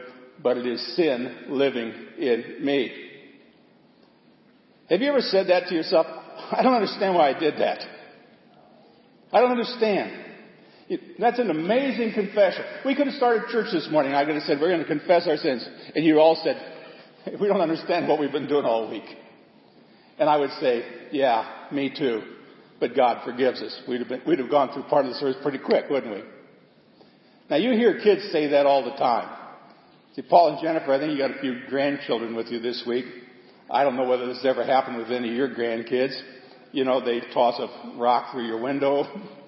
but 0.41 0.57
it 0.57 0.65
is 0.65 0.95
sin 0.95 1.45
living 1.49 1.93
in 2.17 2.57
me. 2.61 2.91
Have 4.89 5.01
you 5.01 5.09
ever 5.09 5.21
said 5.21 5.47
that 5.47 5.67
to 5.67 5.75
yourself? 5.75 6.05
I 6.51 6.61
don't 6.61 6.73
understand 6.73 7.15
why 7.15 7.29
I 7.29 7.39
did 7.39 7.55
that. 7.55 7.79
I 9.31 9.39
don't 9.39 9.51
understand. 9.51 10.23
That's 11.17 11.39
an 11.39 11.49
amazing 11.49 12.13
confession. 12.13 12.63
We 12.85 12.95
could 12.95 13.07
have 13.07 13.15
started 13.15 13.47
church 13.49 13.67
this 13.71 13.87
morning. 13.89 14.13
I 14.13 14.25
could 14.25 14.35
have 14.35 14.43
said, 14.43 14.59
we're 14.59 14.69
going 14.69 14.81
to 14.81 14.87
confess 14.87 15.27
our 15.27 15.37
sins. 15.37 15.67
And 15.95 16.05
you 16.05 16.19
all 16.19 16.39
said, 16.43 16.57
we 17.39 17.47
don't 17.47 17.61
understand 17.61 18.07
what 18.07 18.19
we've 18.19 18.31
been 18.31 18.47
doing 18.47 18.65
all 18.65 18.89
week. 18.89 19.05
And 20.19 20.29
I 20.29 20.37
would 20.37 20.51
say, 20.59 20.83
yeah, 21.11 21.67
me 21.71 21.91
too. 21.97 22.21
But 22.79 22.95
God 22.95 23.23
forgives 23.23 23.61
us. 23.61 23.81
We'd 23.87 24.01
have, 24.01 24.09
been, 24.09 24.21
we'd 24.27 24.39
have 24.39 24.49
gone 24.49 24.73
through 24.73 24.83
part 24.83 25.05
of 25.05 25.11
the 25.11 25.17
service 25.17 25.37
pretty 25.41 25.59
quick, 25.59 25.85
wouldn't 25.89 26.13
we? 26.13 26.23
Now 27.49 27.57
you 27.57 27.71
hear 27.71 27.99
kids 28.01 28.31
say 28.31 28.47
that 28.47 28.65
all 28.65 28.83
the 28.85 28.95
time. 28.97 29.29
See, 30.15 30.21
Paul 30.21 30.53
and 30.53 30.61
Jennifer, 30.61 30.93
I 30.93 30.99
think 30.99 31.11
you 31.11 31.17
got 31.17 31.35
a 31.35 31.41
few 31.41 31.61
grandchildren 31.69 32.35
with 32.35 32.47
you 32.47 32.59
this 32.59 32.83
week. 32.87 33.05
I 33.69 33.83
don't 33.83 33.95
know 33.95 34.07
whether 34.07 34.27
this 34.27 34.45
ever 34.45 34.63
happened 34.63 34.97
with 34.97 35.11
any 35.11 35.29
of 35.29 35.35
your 35.35 35.49
grandkids. 35.49 36.13
You 36.71 36.83
know, 36.85 37.03
they 37.03 37.19
toss 37.33 37.59
a 37.59 37.97
rock 37.97 38.31
through 38.31 38.47
your 38.47 38.61
window. 38.61 39.05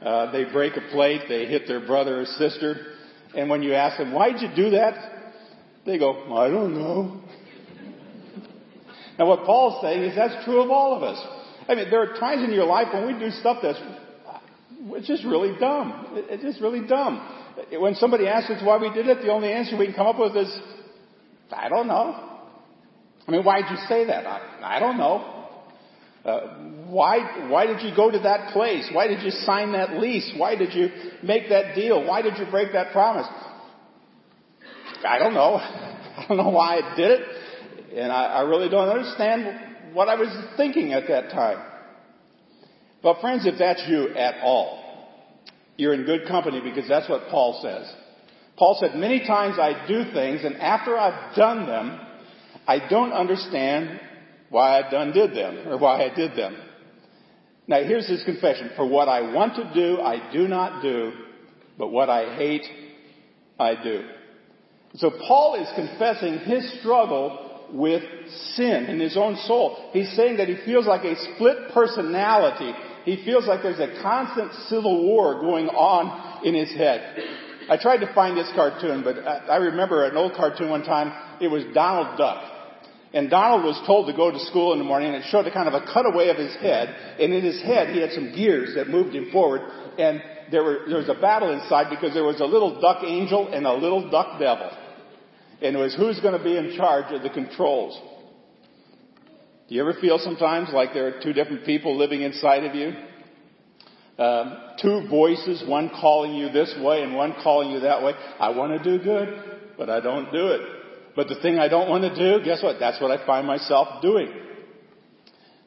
Uh, 0.00 0.30
they 0.30 0.44
break 0.44 0.76
a 0.76 0.92
plate. 0.92 1.22
They 1.28 1.46
hit 1.46 1.66
their 1.66 1.84
brother 1.84 2.20
or 2.20 2.24
sister. 2.24 2.86
And 3.34 3.50
when 3.50 3.64
you 3.64 3.74
ask 3.74 3.98
them, 3.98 4.12
why'd 4.12 4.40
you 4.40 4.48
do 4.54 4.70
that? 4.70 4.94
They 5.84 5.98
go, 5.98 6.32
I 6.36 6.48
don't 6.48 6.74
know. 6.74 7.20
now 9.18 9.26
what 9.26 9.44
Paul's 9.44 9.82
saying 9.82 10.04
is 10.04 10.14
that's 10.14 10.44
true 10.44 10.62
of 10.62 10.70
all 10.70 10.94
of 10.96 11.02
us. 11.02 11.18
I 11.68 11.74
mean, 11.74 11.90
there 11.90 12.00
are 12.00 12.16
times 12.18 12.44
in 12.44 12.52
your 12.52 12.66
life 12.66 12.88
when 12.92 13.06
we 13.06 13.18
do 13.18 13.30
stuff 13.30 13.58
that's, 13.60 13.80
it's 14.80 15.06
just 15.06 15.24
really 15.24 15.58
dumb. 15.58 16.06
It's 16.14 16.42
just 16.42 16.60
really 16.60 16.86
dumb. 16.86 17.20
When 17.72 17.94
somebody 17.94 18.26
asks 18.26 18.50
us 18.50 18.62
why 18.62 18.78
we 18.78 18.92
did 18.92 19.08
it, 19.08 19.22
the 19.22 19.30
only 19.30 19.52
answer 19.52 19.76
we 19.76 19.86
can 19.86 19.94
come 19.94 20.06
up 20.06 20.18
with 20.18 20.36
is, 20.36 20.60
I 21.50 21.68
don't 21.68 21.88
know. 21.88 22.38
I 23.26 23.30
mean, 23.30 23.44
why'd 23.44 23.64
you 23.70 23.76
say 23.88 24.06
that? 24.06 24.26
I, 24.26 24.76
I 24.76 24.80
don't 24.80 24.96
know. 24.96 25.34
Uh, 26.24 26.40
why, 26.88 27.48
why 27.48 27.66
did 27.66 27.82
you 27.82 27.94
go 27.94 28.10
to 28.10 28.18
that 28.20 28.52
place? 28.52 28.88
Why 28.92 29.06
did 29.06 29.22
you 29.22 29.30
sign 29.30 29.72
that 29.72 29.98
lease? 29.98 30.32
Why 30.36 30.56
did 30.56 30.74
you 30.74 30.90
make 31.22 31.48
that 31.48 31.74
deal? 31.74 32.06
Why 32.06 32.22
did 32.22 32.38
you 32.38 32.46
break 32.50 32.72
that 32.72 32.92
promise? 32.92 33.26
I 35.06 35.18
don't 35.18 35.34
know. 35.34 35.54
I 36.18 36.24
don't 36.28 36.36
know 36.36 36.50
why 36.50 36.78
I 36.78 36.96
did 36.96 37.10
it. 37.10 37.28
And 37.96 38.12
I, 38.12 38.24
I 38.24 38.40
really 38.42 38.68
don't 38.68 38.88
understand 38.88 39.94
what 39.94 40.08
I 40.08 40.14
was 40.14 40.28
thinking 40.56 40.92
at 40.92 41.08
that 41.08 41.30
time. 41.30 41.67
But 43.02 43.20
friends, 43.20 43.46
if 43.46 43.58
that's 43.58 43.82
you 43.88 44.08
at 44.14 44.42
all, 44.42 44.84
you're 45.76 45.94
in 45.94 46.04
good 46.04 46.26
company 46.26 46.60
because 46.60 46.88
that's 46.88 47.08
what 47.08 47.28
Paul 47.30 47.60
says. 47.62 47.92
Paul 48.56 48.76
said, 48.80 48.98
many 48.98 49.20
times 49.24 49.58
I 49.58 49.86
do 49.86 50.12
things 50.12 50.44
and 50.44 50.56
after 50.56 50.98
I've 50.98 51.36
done 51.36 51.66
them, 51.66 52.00
I 52.66 52.88
don't 52.88 53.12
understand 53.12 54.00
why 54.50 54.78
I 54.78 54.90
done 54.90 55.12
did 55.12 55.34
them, 55.34 55.68
or 55.68 55.78
why 55.78 56.04
I 56.04 56.14
did 56.14 56.36
them. 56.36 56.56
Now 57.66 57.82
here's 57.82 58.08
his 58.08 58.24
confession. 58.24 58.70
For 58.76 58.86
what 58.86 59.08
I 59.08 59.32
want 59.32 59.56
to 59.56 59.72
do, 59.74 60.00
I 60.00 60.32
do 60.32 60.48
not 60.48 60.82
do, 60.82 61.12
but 61.76 61.88
what 61.88 62.08
I 62.08 62.34
hate, 62.34 62.64
I 63.58 63.74
do. 63.82 64.08
So 64.94 65.10
Paul 65.10 65.54
is 65.56 65.68
confessing 65.74 66.38
his 66.38 66.80
struggle 66.80 67.66
with 67.72 68.02
sin 68.54 68.86
in 68.86 68.98
his 68.98 69.16
own 69.16 69.36
soul. 69.36 69.90
He's 69.92 70.10
saying 70.16 70.38
that 70.38 70.48
he 70.48 70.56
feels 70.64 70.86
like 70.86 71.04
a 71.04 71.14
split 71.34 71.70
personality. 71.74 72.72
He 73.04 73.24
feels 73.24 73.46
like 73.46 73.62
there's 73.62 73.80
a 73.80 74.00
constant 74.02 74.52
civil 74.68 75.04
war 75.04 75.40
going 75.40 75.68
on 75.68 76.44
in 76.46 76.54
his 76.54 76.70
head. 76.72 77.24
I 77.70 77.76
tried 77.76 77.98
to 77.98 78.12
find 78.14 78.36
this 78.36 78.50
cartoon, 78.54 79.02
but 79.04 79.18
I 79.18 79.56
remember 79.56 80.04
an 80.04 80.16
old 80.16 80.34
cartoon 80.34 80.70
one 80.70 80.84
time. 80.84 81.12
It 81.40 81.48
was 81.48 81.64
Donald 81.74 82.18
Duck. 82.18 82.54
And 83.12 83.30
Donald 83.30 83.64
was 83.64 83.80
told 83.86 84.06
to 84.08 84.12
go 84.12 84.30
to 84.30 84.38
school 84.38 84.72
in 84.74 84.78
the 84.78 84.84
morning, 84.84 85.14
and 85.14 85.22
it 85.22 85.28
showed 85.30 85.46
a 85.46 85.52
kind 85.52 85.68
of 85.68 85.74
a 85.74 85.92
cutaway 85.92 86.28
of 86.28 86.36
his 86.36 86.54
head. 86.56 86.94
And 87.18 87.32
in 87.32 87.42
his 87.42 87.60
head, 87.62 87.88
he 87.94 88.00
had 88.00 88.12
some 88.12 88.34
gears 88.34 88.74
that 88.74 88.88
moved 88.88 89.14
him 89.14 89.30
forward. 89.32 89.62
And 89.98 90.22
there, 90.50 90.62
were, 90.62 90.80
there 90.86 90.98
was 90.98 91.08
a 91.08 91.18
battle 91.18 91.52
inside 91.52 91.88
because 91.88 92.12
there 92.12 92.24
was 92.24 92.40
a 92.40 92.44
little 92.44 92.80
duck 92.80 93.02
angel 93.04 93.48
and 93.52 93.66
a 93.66 93.72
little 93.72 94.10
duck 94.10 94.38
devil. 94.38 94.70
And 95.62 95.74
it 95.74 95.78
was 95.78 95.94
who's 95.94 96.20
going 96.20 96.36
to 96.36 96.44
be 96.44 96.56
in 96.56 96.76
charge 96.76 97.12
of 97.12 97.22
the 97.22 97.30
controls. 97.30 97.98
Do 99.68 99.74
you 99.74 99.82
ever 99.82 100.00
feel 100.00 100.18
sometimes 100.18 100.70
like 100.72 100.94
there 100.94 101.08
are 101.08 101.20
two 101.22 101.34
different 101.34 101.66
people 101.66 101.98
living 101.98 102.22
inside 102.22 102.64
of 102.64 102.74
you? 102.74 102.94
Um, 104.18 104.56
two 104.80 105.06
voices, 105.10 105.62
one 105.68 105.90
calling 105.90 106.34
you 106.34 106.50
this 106.50 106.74
way 106.80 107.02
and 107.02 107.14
one 107.14 107.34
calling 107.42 107.70
you 107.70 107.80
that 107.80 108.02
way. 108.02 108.14
I 108.40 108.48
want 108.50 108.82
to 108.82 108.98
do 108.98 109.04
good, 109.04 109.58
but 109.76 109.90
I 109.90 110.00
don't 110.00 110.32
do 110.32 110.46
it. 110.48 110.60
But 111.14 111.28
the 111.28 111.38
thing 111.42 111.58
I 111.58 111.68
don't 111.68 111.90
want 111.90 112.02
to 112.02 112.14
do, 112.14 112.42
guess 112.44 112.62
what? 112.62 112.80
That's 112.80 112.98
what 112.98 113.10
I 113.10 113.26
find 113.26 113.46
myself 113.46 114.00
doing. 114.00 114.32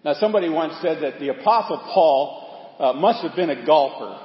Now 0.04 0.14
somebody 0.16 0.50
once 0.50 0.74
said 0.82 1.04
that 1.04 1.20
the 1.20 1.30
apostle 1.30 1.78
Paul 1.94 2.76
uh, 2.80 2.94
must 2.94 3.22
have 3.22 3.36
been 3.36 3.52
a 3.52 3.66
golfer. 3.66 4.20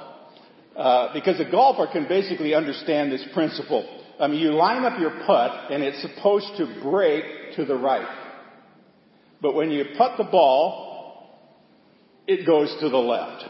Uh, 0.75 1.13
because 1.13 1.39
a 1.39 1.49
golfer 1.49 1.87
can 1.91 2.07
basically 2.07 2.55
understand 2.55 3.11
this 3.11 3.25
principle. 3.31 3.87
I 4.19 4.27
mean, 4.27 4.39
you 4.39 4.53
line 4.53 4.83
up 4.85 4.99
your 4.99 5.11
putt 5.27 5.71
and 5.71 5.83
it's 5.83 6.01
supposed 6.01 6.57
to 6.57 6.81
break 6.81 7.55
to 7.55 7.65
the 7.65 7.75
right. 7.75 8.26
But 9.41 9.53
when 9.53 9.71
you 9.71 9.85
putt 9.97 10.17
the 10.17 10.23
ball, 10.23 10.87
it 12.27 12.45
goes 12.45 12.75
to 12.81 12.89
the 12.89 12.97
left. 12.97 13.45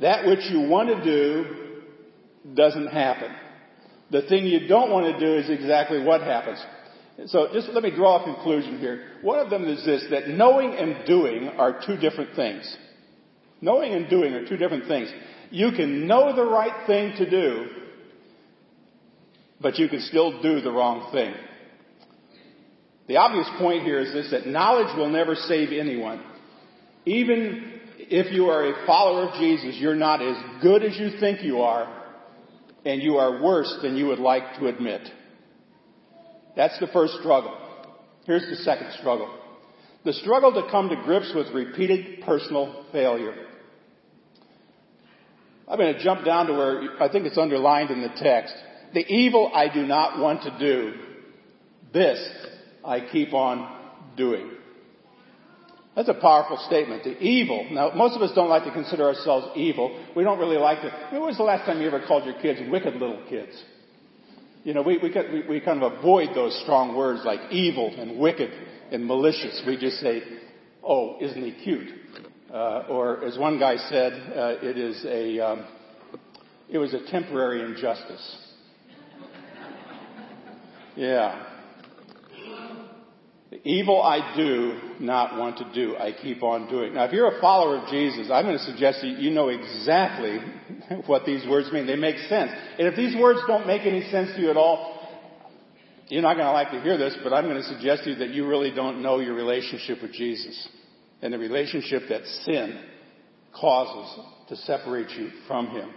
That 0.00 0.26
which 0.26 0.44
you 0.50 0.68
want 0.68 0.88
to 0.88 1.04
do 1.04 2.54
doesn't 2.54 2.88
happen. 2.88 3.32
The 4.10 4.22
thing 4.22 4.46
you 4.46 4.68
don't 4.68 4.90
want 4.90 5.18
to 5.18 5.24
do 5.24 5.34
is 5.38 5.50
exactly 5.50 6.02
what 6.02 6.22
happens. 6.22 6.64
So 7.26 7.48
just 7.52 7.68
let 7.70 7.82
me 7.82 7.90
draw 7.90 8.22
a 8.22 8.24
conclusion 8.24 8.78
here. 8.78 9.04
One 9.22 9.40
of 9.40 9.50
them 9.50 9.64
is 9.64 9.84
this, 9.84 10.04
that 10.10 10.28
knowing 10.28 10.74
and 10.74 11.04
doing 11.06 11.48
are 11.48 11.80
two 11.84 11.96
different 11.96 12.36
things. 12.36 12.76
Knowing 13.60 13.92
and 13.92 14.08
doing 14.08 14.34
are 14.34 14.46
two 14.46 14.56
different 14.56 14.86
things. 14.86 15.12
You 15.50 15.72
can 15.72 16.06
know 16.06 16.34
the 16.34 16.44
right 16.44 16.86
thing 16.86 17.16
to 17.16 17.28
do, 17.28 17.66
but 19.60 19.78
you 19.78 19.88
can 19.88 20.00
still 20.00 20.40
do 20.42 20.60
the 20.60 20.70
wrong 20.70 21.10
thing. 21.12 21.34
The 23.08 23.16
obvious 23.16 23.48
point 23.58 23.84
here 23.84 24.00
is 24.00 24.12
this, 24.12 24.30
that 24.30 24.46
knowledge 24.46 24.94
will 24.96 25.08
never 25.08 25.34
save 25.34 25.72
anyone. 25.72 26.22
Even 27.06 27.80
if 27.96 28.30
you 28.32 28.46
are 28.50 28.66
a 28.66 28.86
follower 28.86 29.28
of 29.28 29.40
Jesus, 29.40 29.76
you're 29.78 29.94
not 29.94 30.22
as 30.22 30.36
good 30.62 30.84
as 30.84 30.96
you 30.98 31.18
think 31.18 31.42
you 31.42 31.62
are, 31.62 32.04
and 32.84 33.02
you 33.02 33.16
are 33.16 33.42
worse 33.42 33.78
than 33.82 33.96
you 33.96 34.06
would 34.08 34.18
like 34.18 34.58
to 34.58 34.66
admit. 34.66 35.08
That's 36.54 36.78
the 36.80 36.86
first 36.88 37.14
struggle. 37.20 37.56
Here's 38.26 38.46
the 38.48 38.56
second 38.56 38.92
struggle. 38.98 39.34
The 40.04 40.12
struggle 40.12 40.52
to 40.52 40.70
come 40.70 40.90
to 40.90 40.96
grips 40.96 41.32
with 41.34 41.48
repeated 41.54 42.22
personal 42.26 42.84
failure. 42.92 43.34
I'm 45.66 45.78
going 45.78 45.94
to 45.94 46.02
jump 46.02 46.26
down 46.26 46.46
to 46.46 46.52
where 46.52 47.02
I 47.02 47.10
think 47.10 47.24
it's 47.26 47.38
underlined 47.38 47.90
in 47.90 48.02
the 48.02 48.12
text. 48.16 48.54
The 48.92 49.06
evil 49.06 49.50
I 49.54 49.72
do 49.72 49.86
not 49.86 50.18
want 50.18 50.42
to 50.42 50.58
do, 50.58 50.94
this 51.92 52.18
I 52.88 53.06
keep 53.12 53.34
on 53.34 53.76
doing. 54.16 54.50
That's 55.94 56.08
a 56.08 56.14
powerful 56.14 56.56
statement. 56.66 57.04
The 57.04 57.18
evil. 57.18 57.66
Now, 57.70 57.90
most 57.94 58.14
of 58.14 58.22
us 58.22 58.30
don't 58.34 58.48
like 58.48 58.64
to 58.64 58.72
consider 58.72 59.04
ourselves 59.04 59.48
evil. 59.56 60.04
We 60.14 60.22
don't 60.22 60.38
really 60.38 60.56
like 60.56 60.80
to. 60.82 61.08
When 61.10 61.22
was 61.22 61.36
the 61.36 61.42
last 61.42 61.66
time 61.66 61.80
you 61.80 61.88
ever 61.88 62.04
called 62.06 62.24
your 62.24 62.40
kids 62.40 62.60
wicked 62.70 62.94
little 62.94 63.22
kids? 63.28 63.52
You 64.64 64.74
know, 64.74 64.82
we, 64.82 64.98
we, 64.98 65.42
we, 65.48 65.60
kind 65.60 65.82
of 65.82 65.92
avoid 65.94 66.34
those 66.34 66.58
strong 66.62 66.96
words 66.96 67.22
like 67.24 67.40
evil 67.50 67.92
and 67.98 68.18
wicked 68.18 68.50
and 68.92 69.06
malicious. 69.06 69.62
We 69.66 69.76
just 69.76 69.98
say, 69.98 70.22
oh, 70.84 71.16
isn't 71.20 71.42
he 71.42 71.52
cute? 71.64 71.88
Uh, 72.52 72.84
or 72.88 73.24
as 73.24 73.36
one 73.36 73.58
guy 73.58 73.76
said, 73.76 74.12
uh, 74.12 74.54
it 74.62 74.78
is 74.78 75.04
a, 75.04 75.40
um, 75.40 75.66
it 76.68 76.78
was 76.78 76.94
a 76.94 77.10
temporary 77.10 77.62
injustice. 77.62 78.36
Yeah. 80.96 81.57
The 83.50 83.66
evil 83.66 84.02
I 84.02 84.36
do 84.36 84.78
not 85.00 85.38
want 85.38 85.56
to 85.58 85.72
do, 85.72 85.96
I 85.96 86.12
keep 86.12 86.42
on 86.42 86.68
doing. 86.68 86.94
Now, 86.94 87.04
if 87.04 87.12
you're 87.12 87.38
a 87.38 87.40
follower 87.40 87.78
of 87.78 87.88
Jesus, 87.88 88.30
I'm 88.30 88.44
going 88.44 88.58
to 88.58 88.64
suggest 88.64 89.00
that 89.00 89.18
you 89.18 89.30
know 89.30 89.48
exactly 89.48 90.38
what 91.06 91.24
these 91.24 91.46
words 91.48 91.72
mean. 91.72 91.86
They 91.86 91.96
make 91.96 92.18
sense. 92.28 92.50
And 92.78 92.86
if 92.86 92.94
these 92.94 93.16
words 93.16 93.40
don't 93.46 93.66
make 93.66 93.86
any 93.86 94.02
sense 94.10 94.34
to 94.36 94.42
you 94.42 94.50
at 94.50 94.58
all, 94.58 94.96
you're 96.08 96.22
not 96.22 96.34
going 96.34 96.46
to 96.46 96.52
like 96.52 96.70
to 96.72 96.80
hear 96.82 96.98
this, 96.98 97.16
but 97.22 97.32
I'm 97.32 97.44
going 97.44 97.62
to 97.62 97.68
suggest 97.68 98.04
to 98.04 98.10
you 98.10 98.16
that 98.16 98.30
you 98.30 98.46
really 98.46 98.70
don't 98.70 99.02
know 99.02 99.18
your 99.18 99.34
relationship 99.34 100.02
with 100.02 100.12
Jesus 100.12 100.68
and 101.22 101.32
the 101.32 101.38
relationship 101.38 102.02
that 102.10 102.26
sin 102.44 102.82
causes 103.58 104.24
to 104.48 104.56
separate 104.56 105.10
you 105.10 105.30
from 105.46 105.68
Him. 105.68 105.90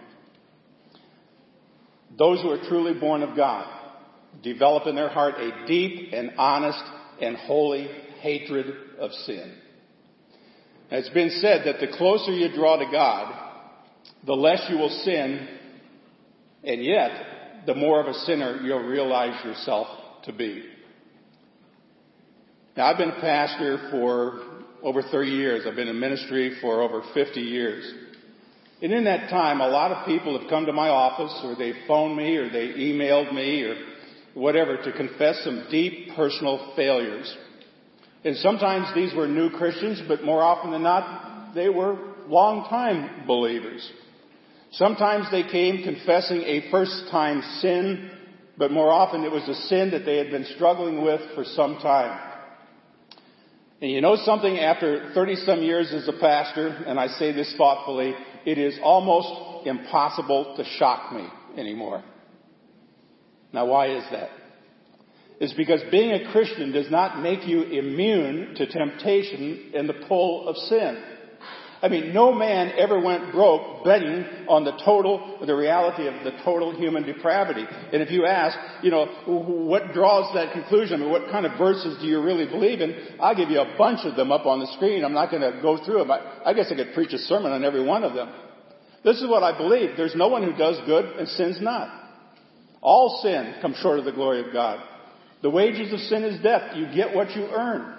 Those 2.17 2.41
who 2.41 2.49
are 2.49 2.63
truly 2.67 2.97
born 2.97 3.23
of 3.23 3.35
God 3.35 3.67
develop 4.41 4.87
in 4.87 4.95
their 4.95 5.09
heart 5.09 5.35
a 5.37 5.65
deep 5.65 6.13
and 6.13 6.31
honest 6.37 6.83
and 7.21 7.37
holy 7.37 7.87
hatred 8.21 8.75
of 8.99 9.11
sin. 9.11 9.53
It's 10.89 11.09
been 11.09 11.29
said 11.41 11.65
that 11.65 11.79
the 11.79 11.95
closer 11.97 12.31
you 12.31 12.53
draw 12.53 12.77
to 12.77 12.91
God, 12.91 13.33
the 14.25 14.33
less 14.33 14.65
you 14.69 14.77
will 14.77 14.89
sin, 14.89 15.47
and 16.63 16.83
yet 16.83 17.65
the 17.65 17.75
more 17.75 18.01
of 18.01 18.07
a 18.07 18.13
sinner 18.13 18.59
you'll 18.61 18.83
realize 18.83 19.43
yourself 19.45 19.87
to 20.25 20.33
be. 20.33 20.65
Now, 22.75 22.87
I've 22.87 22.97
been 22.97 23.09
a 23.11 23.21
pastor 23.21 23.89
for 23.91 24.39
over 24.83 25.01
30 25.01 25.31
years. 25.31 25.65
I've 25.67 25.75
been 25.75 25.87
in 25.87 25.99
ministry 25.99 26.57
for 26.61 26.81
over 26.81 27.03
50 27.13 27.39
years. 27.39 27.93
And 28.81 28.91
in 28.91 29.03
that 29.03 29.29
time, 29.29 29.61
a 29.61 29.67
lot 29.67 29.91
of 29.91 30.05
people 30.05 30.39
have 30.39 30.49
come 30.49 30.65
to 30.65 30.73
my 30.73 30.89
office, 30.89 31.39
or 31.43 31.55
they've 31.55 31.75
phoned 31.87 32.17
me, 32.17 32.35
or 32.37 32.49
they 32.49 32.69
emailed 32.69 33.33
me, 33.33 33.61
or 33.63 33.75
whatever, 34.33 34.77
to 34.77 34.91
confess 34.91 35.41
some 35.43 35.67
deep 35.69 36.15
personal 36.15 36.73
failures. 36.75 37.35
And 38.23 38.37
sometimes 38.37 38.93
these 38.93 39.13
were 39.13 39.27
new 39.27 39.49
Christians, 39.49 40.01
but 40.07 40.23
more 40.23 40.41
often 40.41 40.71
than 40.71 40.83
not, 40.83 41.53
they 41.55 41.69
were 41.69 41.97
long-time 42.27 43.25
believers. 43.27 43.89
Sometimes 44.71 45.29
they 45.31 45.43
came 45.43 45.83
confessing 45.83 46.43
a 46.43 46.69
first-time 46.71 47.41
sin, 47.59 48.11
but 48.57 48.71
more 48.71 48.91
often 48.91 49.23
it 49.23 49.31
was 49.31 49.47
a 49.49 49.55
sin 49.67 49.91
that 49.91 50.05
they 50.05 50.17
had 50.17 50.29
been 50.29 50.45
struggling 50.55 51.03
with 51.03 51.19
for 51.35 51.43
some 51.43 51.77
time. 51.79 52.29
And 53.81 53.91
you 53.91 53.99
know 53.99 54.15
something, 54.15 54.59
after 54.59 55.11
30 55.13 55.35
some 55.37 55.63
years 55.63 55.91
as 55.91 56.07
a 56.07 56.13
pastor, 56.13 56.67
and 56.67 56.99
I 56.99 57.07
say 57.07 57.31
this 57.31 57.53
thoughtfully, 57.57 58.13
it 58.45 58.59
is 58.59 58.77
almost 58.83 59.67
impossible 59.67 60.53
to 60.57 60.63
shock 60.63 61.11
me 61.11 61.27
anymore. 61.57 62.03
Now, 63.53 63.65
why 63.65 63.95
is 63.95 64.03
that? 64.11 64.29
It's 65.39 65.53
because 65.53 65.81
being 65.89 66.11
a 66.11 66.31
Christian 66.31 66.71
does 66.71 66.91
not 66.91 67.21
make 67.21 67.47
you 67.47 67.63
immune 67.63 68.53
to 68.55 68.67
temptation 68.67 69.71
and 69.73 69.89
the 69.89 70.05
pull 70.07 70.47
of 70.47 70.55
sin. 70.55 71.03
I 71.81 71.87
mean, 71.87 72.13
no 72.13 72.31
man 72.31 72.73
ever 72.77 72.99
went 73.01 73.31
broke 73.31 73.83
betting 73.83 74.23
on 74.47 74.63
the 74.63 74.73
total, 74.85 75.39
the 75.43 75.55
reality 75.55 76.05
of 76.05 76.23
the 76.23 76.39
total 76.43 76.75
human 76.75 77.03
depravity. 77.03 77.65
And 77.91 78.03
if 78.03 78.11
you 78.11 78.27
ask, 78.27 78.55
you 78.83 78.91
know, 78.91 79.07
what 79.25 79.93
draws 79.93 80.31
that 80.35 80.53
conclusion? 80.53 81.01
I 81.01 81.03
mean, 81.03 81.11
what 81.11 81.31
kind 81.31 81.43
of 81.47 81.57
verses 81.57 81.97
do 81.99 82.05
you 82.05 82.21
really 82.21 82.45
believe 82.45 82.81
in? 82.81 83.17
I'll 83.19 83.35
give 83.35 83.49
you 83.49 83.61
a 83.61 83.75
bunch 83.79 84.01
of 84.05 84.15
them 84.15 84.31
up 84.31 84.45
on 84.45 84.59
the 84.59 84.67
screen. 84.75 85.03
I'm 85.03 85.13
not 85.13 85.31
going 85.31 85.41
to 85.41 85.59
go 85.59 85.83
through 85.83 85.99
them. 85.99 86.11
I, 86.11 86.41
I 86.45 86.53
guess 86.53 86.71
I 86.71 86.75
could 86.75 86.93
preach 86.93 87.13
a 87.13 87.17
sermon 87.17 87.51
on 87.51 87.63
every 87.63 87.83
one 87.83 88.03
of 88.03 88.13
them. 88.13 88.31
This 89.03 89.17
is 89.17 89.27
what 89.27 89.41
I 89.41 89.57
believe. 89.57 89.97
There's 89.97 90.15
no 90.15 90.27
one 90.27 90.43
who 90.43 90.55
does 90.55 90.77
good 90.85 91.17
and 91.17 91.27
sins 91.27 91.57
not. 91.59 92.00
All 92.81 93.19
sin 93.21 93.55
comes 93.61 93.77
short 93.77 93.99
of 93.99 94.05
the 94.05 94.11
glory 94.11 94.45
of 94.45 94.51
God. 94.51 94.83
The 95.41 95.49
wages 95.49 95.93
of 95.93 95.99
sin 95.99 96.23
is 96.23 96.41
death. 96.41 96.75
You 96.75 96.87
get 96.93 97.15
what 97.15 97.31
you 97.35 97.47
earn. 97.47 97.95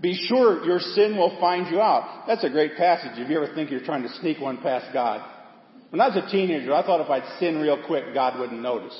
Be 0.00 0.14
sure 0.14 0.64
your 0.64 0.78
sin 0.78 1.16
will 1.16 1.38
find 1.40 1.66
you 1.70 1.80
out. 1.80 2.24
That's 2.26 2.44
a 2.44 2.50
great 2.50 2.76
passage 2.76 3.18
if 3.18 3.28
you 3.28 3.36
ever 3.36 3.54
think 3.54 3.70
you're 3.70 3.84
trying 3.84 4.02
to 4.02 4.08
sneak 4.20 4.40
one 4.40 4.58
past 4.58 4.92
God. 4.92 5.28
When 5.90 6.00
I 6.00 6.08
was 6.08 6.22
a 6.24 6.30
teenager, 6.30 6.72
I 6.72 6.84
thought 6.84 7.00
if 7.00 7.10
I'd 7.10 7.38
sin 7.40 7.58
real 7.58 7.82
quick, 7.86 8.14
God 8.14 8.38
wouldn't 8.38 8.60
notice. 8.60 8.94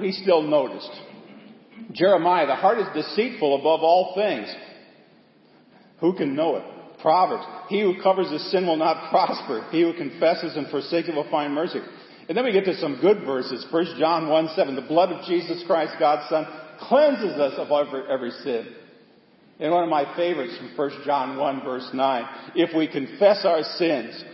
he 0.00 0.12
still 0.12 0.42
noticed. 0.42 0.90
Jeremiah, 1.92 2.46
the 2.46 2.54
heart 2.54 2.78
is 2.78 2.86
deceitful 2.94 3.56
above 3.56 3.80
all 3.80 4.14
things. 4.14 4.52
Who 6.00 6.14
can 6.14 6.34
know 6.34 6.56
it? 6.56 6.64
Proverbs, 7.00 7.44
he 7.68 7.82
who 7.82 8.00
covers 8.02 8.30
his 8.30 8.50
sin 8.50 8.66
will 8.66 8.76
not 8.76 9.10
prosper. 9.10 9.66
He 9.70 9.82
who 9.82 9.92
confesses 9.92 10.56
and 10.56 10.68
forsakes 10.68 11.08
it 11.08 11.14
will 11.14 11.30
find 11.30 11.52
mercy. 11.52 11.80
And 12.28 12.36
then 12.36 12.44
we 12.44 12.52
get 12.52 12.64
to 12.64 12.76
some 12.76 13.00
good 13.00 13.24
verses. 13.24 13.66
1 13.70 13.96
John 13.98 14.28
1 14.28 14.48
7. 14.56 14.74
The 14.74 14.82
blood 14.82 15.12
of 15.12 15.26
Jesus 15.26 15.62
Christ, 15.66 15.94
God's 15.98 16.28
Son, 16.28 16.46
cleanses 16.80 17.38
us 17.38 17.54
of 17.58 17.70
every, 17.70 18.02
every 18.10 18.30
sin. 18.30 18.68
And 19.60 19.72
one 19.72 19.84
of 19.84 19.90
my 19.90 20.16
favorites 20.16 20.56
from 20.56 20.76
1 20.76 21.02
John 21.04 21.36
1 21.36 21.64
verse 21.64 21.88
9. 21.92 22.28
If 22.56 22.74
we 22.74 22.88
confess 22.88 23.44
our 23.44 23.62
sins, 23.62 24.24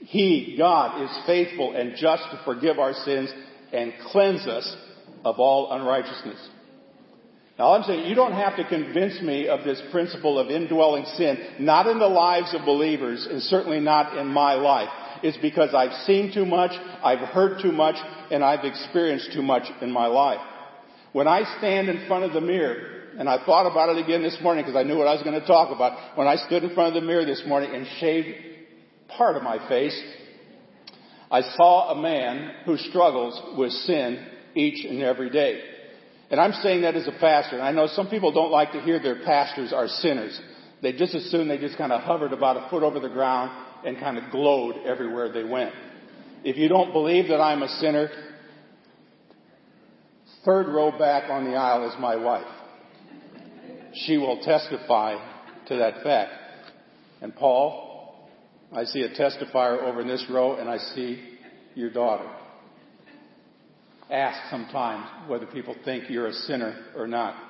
He, 0.00 0.54
God, 0.58 1.02
is 1.02 1.10
faithful 1.26 1.74
and 1.74 1.96
just 1.96 2.22
to 2.30 2.40
forgive 2.44 2.78
our 2.78 2.92
sins 2.92 3.32
and 3.72 3.92
cleanse 4.12 4.46
us 4.46 4.76
of 5.24 5.36
all 5.38 5.72
unrighteousness. 5.72 6.48
Now 7.58 7.74
I'm 7.74 7.82
saying 7.82 8.06
you 8.06 8.14
don't 8.14 8.32
have 8.32 8.56
to 8.56 8.68
convince 8.68 9.20
me 9.20 9.48
of 9.48 9.64
this 9.64 9.82
principle 9.90 10.38
of 10.38 10.48
indwelling 10.48 11.04
sin, 11.16 11.38
not 11.58 11.86
in 11.86 11.98
the 11.98 12.06
lives 12.06 12.54
of 12.54 12.64
believers 12.64 13.26
and 13.30 13.42
certainly 13.42 13.80
not 13.80 14.16
in 14.16 14.28
my 14.28 14.54
life 14.54 14.88
is 15.22 15.36
because 15.40 15.74
I've 15.74 16.04
seen 16.04 16.32
too 16.32 16.44
much, 16.44 16.72
I've 17.02 17.18
heard 17.18 17.60
too 17.62 17.72
much, 17.72 17.96
and 18.30 18.44
I've 18.44 18.64
experienced 18.64 19.32
too 19.32 19.42
much 19.42 19.64
in 19.80 19.90
my 19.90 20.06
life. 20.06 20.40
When 21.12 21.26
I 21.26 21.58
stand 21.58 21.88
in 21.88 22.06
front 22.06 22.24
of 22.24 22.32
the 22.32 22.40
mirror, 22.40 23.00
and 23.18 23.28
I 23.28 23.44
thought 23.44 23.70
about 23.70 23.96
it 23.96 24.02
again 24.02 24.22
this 24.22 24.38
morning 24.40 24.64
because 24.64 24.78
I 24.78 24.84
knew 24.84 24.96
what 24.96 25.08
I 25.08 25.14
was 25.14 25.22
going 25.22 25.40
to 25.40 25.46
talk 25.46 25.74
about, 25.74 26.16
when 26.16 26.26
I 26.26 26.36
stood 26.36 26.62
in 26.62 26.74
front 26.74 26.96
of 26.96 27.02
the 27.02 27.06
mirror 27.06 27.24
this 27.24 27.42
morning 27.46 27.74
and 27.74 27.86
shaved 27.98 28.28
part 29.08 29.36
of 29.36 29.42
my 29.42 29.68
face, 29.68 30.00
I 31.30 31.42
saw 31.42 31.90
a 31.90 32.00
man 32.00 32.52
who 32.64 32.76
struggles 32.76 33.58
with 33.58 33.72
sin 33.72 34.26
each 34.54 34.84
and 34.84 35.02
every 35.02 35.30
day. 35.30 35.60
And 36.30 36.40
I'm 36.40 36.52
saying 36.52 36.82
that 36.82 36.94
as 36.94 37.08
a 37.08 37.12
pastor. 37.12 37.56
And 37.56 37.62
I 37.62 37.72
know 37.72 37.88
some 37.88 38.08
people 38.08 38.32
don't 38.32 38.50
like 38.50 38.72
to 38.72 38.80
hear 38.80 39.00
their 39.00 39.24
pastors 39.24 39.72
are 39.72 39.88
sinners. 39.88 40.40
They 40.80 40.92
just 40.92 41.14
assume 41.14 41.48
they 41.48 41.58
just 41.58 41.76
kind 41.76 41.92
of 41.92 42.02
hovered 42.02 42.32
about 42.32 42.56
a 42.56 42.70
foot 42.70 42.82
over 42.82 43.00
the 43.00 43.08
ground 43.08 43.50
and 43.84 43.98
kind 43.98 44.18
of 44.18 44.30
glowed 44.30 44.76
everywhere 44.84 45.32
they 45.32 45.44
went. 45.44 45.72
If 46.44 46.56
you 46.56 46.68
don't 46.68 46.92
believe 46.92 47.28
that 47.28 47.40
I'm 47.40 47.62
a 47.62 47.68
sinner, 47.68 48.10
third 50.44 50.68
row 50.68 50.90
back 50.98 51.30
on 51.30 51.44
the 51.44 51.56
aisle 51.56 51.88
is 51.88 51.94
my 51.98 52.16
wife. 52.16 52.46
She 53.94 54.16
will 54.16 54.40
testify 54.42 55.16
to 55.68 55.76
that 55.76 56.02
fact. 56.02 56.32
And 57.20 57.34
Paul, 57.34 58.30
I 58.72 58.84
see 58.84 59.02
a 59.02 59.10
testifier 59.10 59.82
over 59.82 60.00
in 60.00 60.08
this 60.08 60.24
row 60.30 60.56
and 60.56 60.68
I 60.68 60.78
see 60.78 61.22
your 61.74 61.90
daughter. 61.90 62.28
Ask 64.10 64.50
sometimes 64.50 65.06
whether 65.28 65.46
people 65.46 65.76
think 65.84 66.08
you're 66.08 66.28
a 66.28 66.32
sinner 66.32 66.86
or 66.96 67.06
not. 67.06 67.49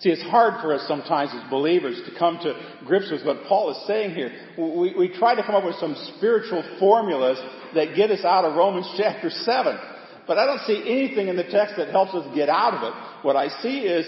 See, 0.00 0.10
it's 0.10 0.22
hard 0.22 0.60
for 0.60 0.72
us 0.72 0.86
sometimes 0.86 1.32
as 1.34 1.50
believers 1.50 2.00
to 2.06 2.16
come 2.16 2.38
to 2.42 2.54
grips 2.86 3.10
with 3.10 3.26
what 3.26 3.44
Paul 3.48 3.72
is 3.72 3.86
saying 3.88 4.14
here. 4.14 4.30
We, 4.56 4.94
we 4.96 5.08
try 5.08 5.34
to 5.34 5.42
come 5.42 5.56
up 5.56 5.64
with 5.64 5.74
some 5.76 5.96
spiritual 6.16 6.62
formulas 6.78 7.38
that 7.74 7.96
get 7.96 8.12
us 8.12 8.24
out 8.24 8.44
of 8.44 8.54
Romans 8.54 8.88
chapter 8.96 9.28
7. 9.28 9.76
But 10.28 10.38
I 10.38 10.46
don't 10.46 10.60
see 10.66 10.82
anything 10.86 11.26
in 11.26 11.36
the 11.36 11.50
text 11.50 11.74
that 11.78 11.88
helps 11.88 12.14
us 12.14 12.32
get 12.34 12.48
out 12.48 12.74
of 12.74 12.82
it. 12.84 13.26
What 13.26 13.34
I 13.34 13.48
see 13.60 13.80
is 13.80 14.06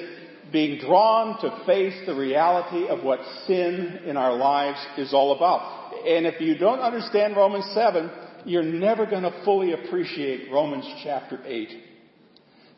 being 0.53 0.79
drawn 0.79 1.41
to 1.41 1.65
face 1.67 1.95
the 2.07 2.15
reality 2.15 2.87
of 2.87 3.03
what 3.03 3.21
sin 3.47 4.01
in 4.05 4.17
our 4.17 4.35
lives 4.35 4.79
is 4.97 5.13
all 5.13 5.35
about. 5.35 6.07
And 6.07 6.25
if 6.25 6.41
you 6.41 6.57
don't 6.57 6.81
understand 6.81 7.37
Romans 7.37 7.69
7, 7.75 8.11
you're 8.45 8.63
never 8.63 9.07
going 9.07 9.23
to 9.25 9.43
fully 9.45 9.73
appreciate 9.73 10.53
Romans 10.53 10.87
chapter 11.03 11.41
8. 11.45 11.69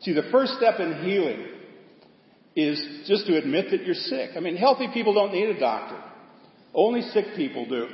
See, 0.01 0.13
the 0.13 0.29
first 0.31 0.53
step 0.53 0.79
in 0.79 1.03
healing 1.03 1.47
is 2.55 3.07
just 3.07 3.25
to 3.27 3.37
admit 3.37 3.71
that 3.71 3.83
you're 3.85 3.95
sick. 3.95 4.31
I 4.35 4.39
mean, 4.39 4.55
healthy 4.55 4.87
people 4.93 5.13
don't 5.13 5.33
need 5.33 5.49
a 5.49 5.59
doctor. 5.59 6.01
Only 6.73 7.01
sick 7.01 7.25
people 7.35 7.67
do. 7.67 7.87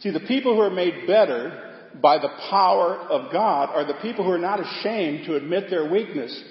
See, 0.00 0.10
the 0.10 0.20
people 0.20 0.54
who 0.54 0.60
are 0.60 0.70
made 0.70 1.06
better 1.06 1.70
by 2.00 2.18
the 2.18 2.30
power 2.50 2.96
of 2.96 3.32
God 3.32 3.70
are 3.70 3.86
the 3.86 3.98
people 4.00 4.24
who 4.24 4.30
are 4.30 4.38
not 4.38 4.60
ashamed 4.60 5.26
to 5.26 5.36
admit 5.36 5.70
their 5.70 5.90
weakness 5.90 6.42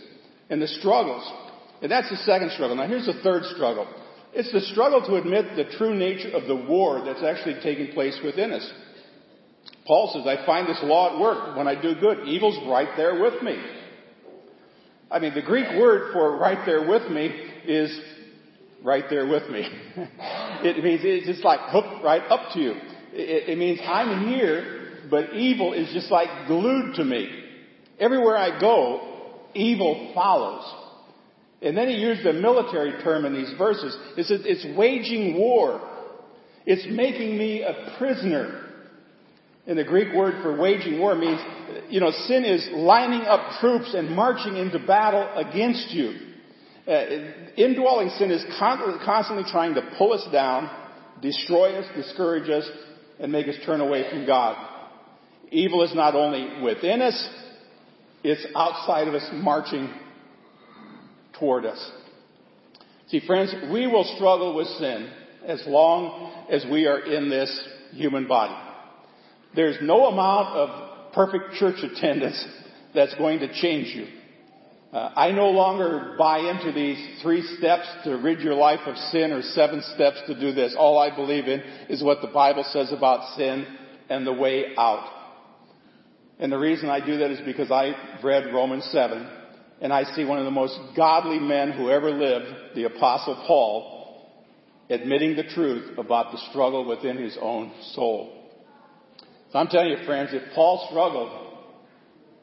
and 0.50 0.62
the 0.62 0.68
struggles. 0.68 1.32
And 1.82 1.92
that's 1.92 2.10
the 2.10 2.18
second 2.18 2.52
struggle. 2.52 2.76
Now 2.76 2.88
here's 2.88 3.06
the 3.06 3.22
third 3.24 3.44
struggle. 3.56 3.88
It's 4.34 4.52
the 4.52 4.62
struggle 4.62 5.02
to 5.08 5.15
admit 5.15 5.56
the 5.56 5.76
true 5.78 5.96
nature 5.96 6.30
of 6.36 6.48
the 6.48 6.56
war 6.56 7.04
that's 7.04 7.24
actually 7.24 7.60
taking 7.63 7.94
place 7.94 8.20
within 8.24 8.52
us. 8.52 8.72
Paul 9.88 10.12
says, 10.13 10.28
I 10.28 10.46
find 10.46 10.68
this 10.68 10.80
law 10.84 11.13
at 11.13 11.20
work 11.20 11.58
when 11.58 11.68
I 11.68 11.80
do 11.80 11.96
good. 12.00 12.28
Evil's 12.28 12.60
right 12.70 12.89
there 12.96 13.20
with 13.22 13.42
me. 13.42 13.58
I 15.12 15.19
mean, 15.19 15.34
the 15.34 15.41
Greek 15.41 15.67
word 15.80 16.13
for 16.13 16.38
right 16.38 16.65
there 16.65 16.88
with 16.88 17.10
me 17.12 17.28
is 17.65 18.00
right 18.84 19.06
there 19.10 19.28
with 19.28 19.50
me. 19.50 19.67
it 19.98 20.84
means 20.84 21.02
it's 21.04 21.28
just 21.28 21.43
like 21.43 21.60
hooked 21.63 22.04
right 22.04 22.22
up 22.30 22.54
to 22.54 22.60
you. 22.60 22.74
It, 23.12 23.50
it 23.50 23.58
means 23.58 23.80
I'm 23.84 24.28
here, 24.28 25.00
but 25.10 25.34
evil 25.34 25.74
is 25.74 25.91
just 25.93 26.12
like 26.12 26.48
glued 26.48 26.95
to 26.95 27.04
me. 27.04 27.28
Everywhere 28.00 28.38
I 28.38 28.60
go, 28.60 29.39
evil 29.54 30.12
follows. 30.13 30.63
And 31.62 31.76
then 31.76 31.89
he 31.89 31.95
used 31.95 32.26
a 32.26 32.34
military 32.34 33.02
term 33.04 33.26
in 33.26 33.34
these 33.34 33.54
verses. 33.58 33.98
It 34.15 34.26
says 34.28 34.41
it's 34.45 34.78
waging 34.78 35.38
war. 35.38 35.82
It's 36.65 36.86
making 36.89 37.38
me 37.38 37.63
a 37.63 37.95
prisoner. 37.98 38.68
And 39.69 39.77
the 39.77 39.84
Greek 39.84 40.15
word 40.15 40.41
for 40.41 40.58
waging 40.58 40.99
war 40.99 41.13
means, 41.13 41.39
you 41.89 41.99
know, 41.99 42.10
sin 42.10 42.43
is 42.43 42.67
lining 42.73 43.21
up 43.21 43.60
troops 43.60 43.93
and 43.93 44.10
marching 44.10 44.58
into 44.58 44.79
battle 44.79 45.29
against 45.36 45.91
you. 45.91 46.15
Uh, 46.88 47.05
indwelling 47.55 48.10
sin 48.17 48.32
is 48.32 48.43
constantly 48.58 49.43
trying 49.51 49.75
to 49.75 49.93
pull 49.95 50.13
us 50.13 50.25
down, 50.32 50.71
destroy 51.21 51.75
us, 51.75 51.86
discourage 51.95 52.49
us, 52.49 52.67
and 53.19 53.32
make 53.32 53.47
us 53.47 53.53
turn 53.63 53.79
away 53.79 54.10
from 54.10 54.25
God. 54.25 54.58
Evil 55.51 55.84
is 55.84 55.93
not 55.93 56.15
only 56.15 56.63
within 56.63 57.03
us, 57.03 57.29
it's 58.23 58.43
outside 58.55 59.08
of 59.08 59.13
us 59.13 59.29
marching 59.34 59.93
toward 61.39 61.67
us. 61.67 61.91
See, 63.10 63.21
friends, 63.27 63.53
we 63.71 63.86
will 63.86 64.15
struggle 64.15 64.55
with 64.55 64.67
sin 64.79 65.12
as 65.45 65.62
long 65.67 66.47
as 66.49 66.65
we 66.71 66.88
are 66.88 66.99
in 66.99 67.29
this 67.29 67.67
human 67.91 68.27
body. 68.27 68.68
There's 69.56 69.78
no 69.82 70.06
amount 70.08 70.56
of 70.56 71.14
perfect 71.14 71.54
church 71.56 71.84
attendance 71.84 72.44
that's 72.94 73.16
going 73.16 73.40
to 73.40 73.54
change 73.54 73.96
you. 73.96 74.08
Uh, 74.92 75.12
I 75.16 75.32
no 75.32 75.50
longer 75.50 76.16
buy 76.18 76.40
into 76.40 76.72
these 76.72 77.22
three 77.22 77.44
steps 77.58 77.88
to 78.06 78.16
rid 78.18 78.40
your 78.40 78.56
life 78.56 78.80
of 78.88 78.98
sin 78.98 79.32
or 79.32 79.44
seven 79.44 79.84
steps 79.94 80.20
to 80.28 80.40
do 80.40 80.52
this. 80.52 80.76
All 80.78 80.98
I 80.98 81.16
believe 81.16 81.48
in 81.48 81.60
is 81.90 82.04
what 82.04 82.22
the 82.22 82.28
Bible 82.28 82.64
says 82.72 82.92
about 82.92 83.38
sin 83.38 83.68
and 84.10 84.26
the 84.26 84.34
way 84.34 84.74
out. 84.78 85.08
And 86.40 86.52
the 86.52 86.58
reason 86.58 86.90
I 86.90 87.06
do 87.06 87.18
that 87.18 87.30
is 87.30 87.40
because 87.46 87.70
I 87.70 87.92
read 88.24 88.52
Romans 88.52 88.86
7 88.86 89.30
and 89.82 89.94
I 89.94 90.04
see 90.16 90.26
one 90.26 90.40
of 90.40 90.46
the 90.46 90.52
most 90.52 90.78
godly 90.96 91.40
men 91.40 91.72
who 91.72 91.92
ever 91.92 92.10
lived, 92.10 92.76
the 92.76 92.86
apostle 92.86 93.44
Paul, 93.46 94.26
admitting 94.90 95.36
the 95.36 95.44
truth 95.44 96.00
about 96.00 96.32
the 96.32 96.40
struggle 96.50 96.86
within 96.86 97.18
his 97.18 97.38
own 97.40 97.72
soul. 97.94 98.38
So 99.52 99.60
I'm 99.60 99.68
telling 99.68 99.90
you 99.90 100.06
friends, 100.06 100.30
if 100.34 100.54
Paul 100.54 100.88
struggled, 100.90 101.32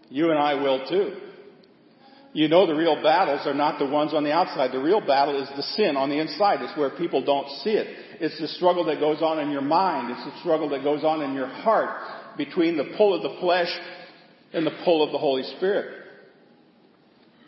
you 0.09 0.31
and 0.31 0.39
I 0.39 0.55
will 0.55 0.87
too. 0.89 1.17
You 2.33 2.49
know 2.49 2.67
the 2.67 2.75
real 2.75 3.03
battles 3.03 3.47
are 3.47 3.55
not 3.55 3.79
the 3.79 3.87
ones 3.87 4.13
on 4.13 4.23
the 4.23 4.33
outside. 4.33 4.71
The 4.71 4.79
real 4.79 5.01
battle 5.01 5.41
is 5.41 5.49
the 5.57 5.63
sin 5.63 5.97
on 5.97 6.11
the 6.11 6.21
inside. 6.21 6.61
It's 6.61 6.77
where 6.77 6.91
people 6.91 7.25
don't 7.25 7.49
see 7.63 7.71
it. 7.71 7.87
It's 8.21 8.39
the 8.39 8.49
struggle 8.49 8.85
that 8.87 9.01
goes 9.01 9.23
on 9.23 9.39
in 9.39 9.51
your 9.51 9.63
mind. 9.63 10.11
It's 10.11 10.25
the 10.25 10.41
struggle 10.41 10.69
that 10.71 10.85
goes 10.85 11.03
on 11.03 11.23
in 11.23 11.33
your 11.33 11.47
heart 11.47 12.37
between 12.37 12.77
the 12.77 12.93
pull 12.99 13.15
of 13.15 13.23
the 13.23 13.41
flesh 13.41 13.75
and 14.53 14.67
the 14.67 14.79
pull 14.85 15.03
of 15.03 15.13
the 15.13 15.19
Holy 15.19 15.45
Spirit. 15.57 16.03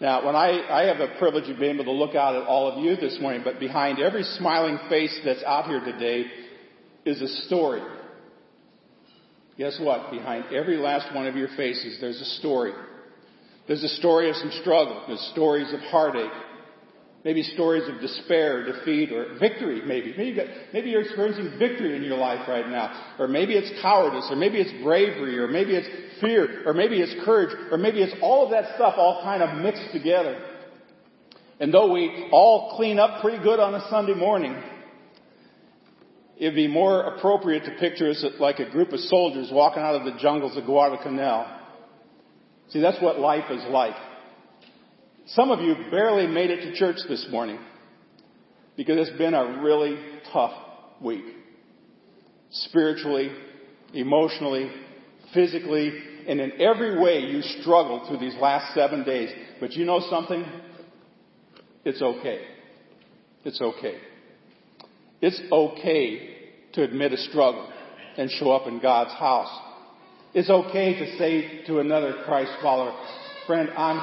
Now, 0.01 0.25
when 0.25 0.37
I, 0.37 0.67
I 0.71 0.87
have 0.87 0.99
the 0.99 1.19
privilege 1.19 1.51
of 1.51 1.59
being 1.59 1.75
able 1.75 1.85
to 1.85 1.93
look 1.93 2.15
out 2.15 2.37
at 2.37 2.45
all 2.45 2.71
of 2.71 2.83
you 2.83 2.97
this 2.97 3.19
morning, 3.21 3.43
but 3.45 3.59
behind 3.59 3.99
every 3.99 4.23
smiling 4.23 4.79
face 4.89 5.21
that's 5.25 5.43
out 5.43 5.67
here 5.67 5.81
today 5.81 6.27
is 7.05 7.21
a 7.21 7.29
story. 7.47 7.83
Guess 9.59 9.81
what? 9.81 10.13
Behind 10.13 10.45
every 10.55 10.77
last 10.77 11.13
one 11.15 11.27
of 11.27 11.35
your 11.35 11.49
faces, 11.57 11.99
there's 12.01 12.21
a 12.21 12.41
story. 12.41 12.73
There's 13.67 13.83
a 13.83 13.89
story 13.89 14.31
of 14.31 14.37
some 14.37 14.53
struggle. 14.61 15.03
There's 15.09 15.21
stories 15.33 15.73
of 15.75 15.81
heartache. 15.81 16.31
Maybe 17.25 17.43
stories 17.43 17.83
of 17.89 18.01
despair, 18.01 18.65
defeat, 18.65 19.13
or 19.13 19.37
victory, 19.41 19.83
maybe. 19.85 20.15
Maybe, 20.17 20.37
got, 20.37 20.47
maybe 20.73 20.91
you're 20.91 21.03
experiencing 21.03 21.59
victory 21.59 21.97
in 21.97 22.05
your 22.05 22.17
life 22.17 22.49
right 22.49 22.69
now. 22.69 23.17
Or 23.19 23.27
maybe 23.27 23.55
it's 23.55 23.83
cowardice, 23.83 24.29
or 24.31 24.37
maybe 24.37 24.59
it's 24.59 24.71
bravery, 24.85 25.37
or 25.37 25.49
maybe 25.49 25.75
it's 25.75 26.21
fear, 26.21 26.63
or 26.65 26.73
maybe 26.73 27.01
it's 27.01 27.25
courage, 27.25 27.51
or 27.73 27.77
maybe 27.77 28.01
it's 28.01 28.15
all 28.23 28.45
of 28.45 28.51
that 28.53 28.77
stuff 28.77 28.95
all 28.97 29.21
kind 29.25 29.43
of 29.43 29.59
mixed 29.61 29.93
together. 29.93 30.41
And 31.59 31.75
though 31.75 31.93
we 31.93 32.29
all 32.31 32.77
clean 32.77 33.01
up 33.01 33.21
pretty 33.21 33.43
good 33.43 33.59
on 33.59 33.75
a 33.75 33.85
Sunday 33.91 34.15
morning, 34.15 34.57
it'd 36.39 36.55
be 36.55 36.69
more 36.69 37.03
appropriate 37.03 37.65
to 37.65 37.73
picture 37.73 38.11
us 38.11 38.25
like 38.39 38.61
a 38.61 38.71
group 38.71 38.93
of 38.93 39.01
soldiers 39.01 39.51
walking 39.53 39.83
out 39.83 39.97
of 39.97 40.05
the 40.05 40.19
jungles 40.21 40.57
of 40.57 40.65
Guadalcanal. 40.65 41.47
See, 42.71 42.81
that's 42.81 43.01
what 43.03 43.19
life 43.19 43.51
is 43.51 43.63
like. 43.69 43.97
Some 45.27 45.51
of 45.51 45.61
you 45.61 45.75
barely 45.91 46.27
made 46.27 46.51
it 46.51 46.63
to 46.63 46.75
church 46.75 46.97
this 47.09 47.27
morning 47.31 47.59
because 48.77 49.09
it's 49.09 49.19
been 49.19 49.35
a 49.35 49.61
really 49.63 49.99
tough 50.33 50.53
week. 51.03 51.25
Spiritually, 52.51 53.31
emotionally, 53.93 54.71
physically, 55.35 55.93
and 56.27 56.41
in 56.41 56.61
every 56.61 56.99
way 57.01 57.21
you 57.21 57.43
struggled 57.61 58.07
through 58.07 58.19
these 58.19 58.37
last 58.41 58.75
seven 58.75 59.05
days. 59.05 59.31
But 59.61 59.73
you 59.73 59.85
know 59.85 60.01
something? 60.09 60.45
It's 61.85 62.01
okay. 62.01 62.43
It's 63.45 63.61
okay. 63.61 63.99
It's 65.21 65.41
okay 65.51 66.37
to 66.75 66.83
admit 66.83 67.13
a 67.13 67.17
struggle 67.17 67.71
and 68.17 68.31
show 68.31 68.53
up 68.53 68.67
in 68.67 68.81
God's 68.81 69.13
house. 69.13 69.51
It's 70.35 70.51
okay 70.51 70.99
to 70.99 71.19
say 71.19 71.65
to 71.67 71.79
another 71.79 72.23
Christ 72.25 72.53
follower, 72.63 72.95
friend, 73.47 73.71
I'm, 73.77 74.01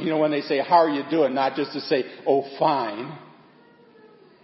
you 0.00 0.10
know, 0.10 0.18
when 0.18 0.30
they 0.30 0.40
say, 0.40 0.58
how 0.58 0.76
are 0.76 0.88
you 0.88 1.02
doing? 1.10 1.34
Not 1.34 1.54
just 1.54 1.72
to 1.72 1.80
say, 1.82 2.04
oh, 2.26 2.44
fine. 2.58 3.18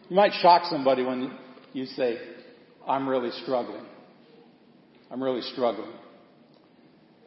You 0.09 0.17
might 0.17 0.33
shock 0.41 0.65
somebody 0.71 1.03
when 1.03 1.37
you 1.73 1.87
say, 1.87 2.19
I'm 2.87 3.09
really 3.09 3.31
struggling. 3.43 3.85
I'm 5.11 5.23
really 5.23 5.43
struggling. 5.43 5.93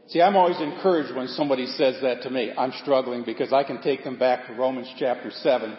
See, 0.08 0.22
I'm 0.22 0.36
always 0.36 0.62
encouraged 0.62 1.16
when 1.16 1.28
somebody 1.30 1.66
says 1.66 1.96
that 2.04 2.22
to 2.24 2.30
me. 2.30 2.52
I'm 2.56 2.74
struggling 2.84 3.24
because 3.26 3.52
I 3.52 3.64
can 3.64 3.82
take 3.82 4.04
them 4.04 4.20
back 4.20 4.48
to 4.48 4.54
Romans 4.54 4.88
chapter 5.00 5.32
7. 5.32 5.76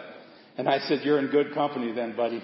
And 0.57 0.67
I 0.67 0.79
said, 0.79 1.01
you're 1.03 1.19
in 1.19 1.27
good 1.27 1.53
company 1.53 1.93
then, 1.93 2.15
buddy. 2.15 2.43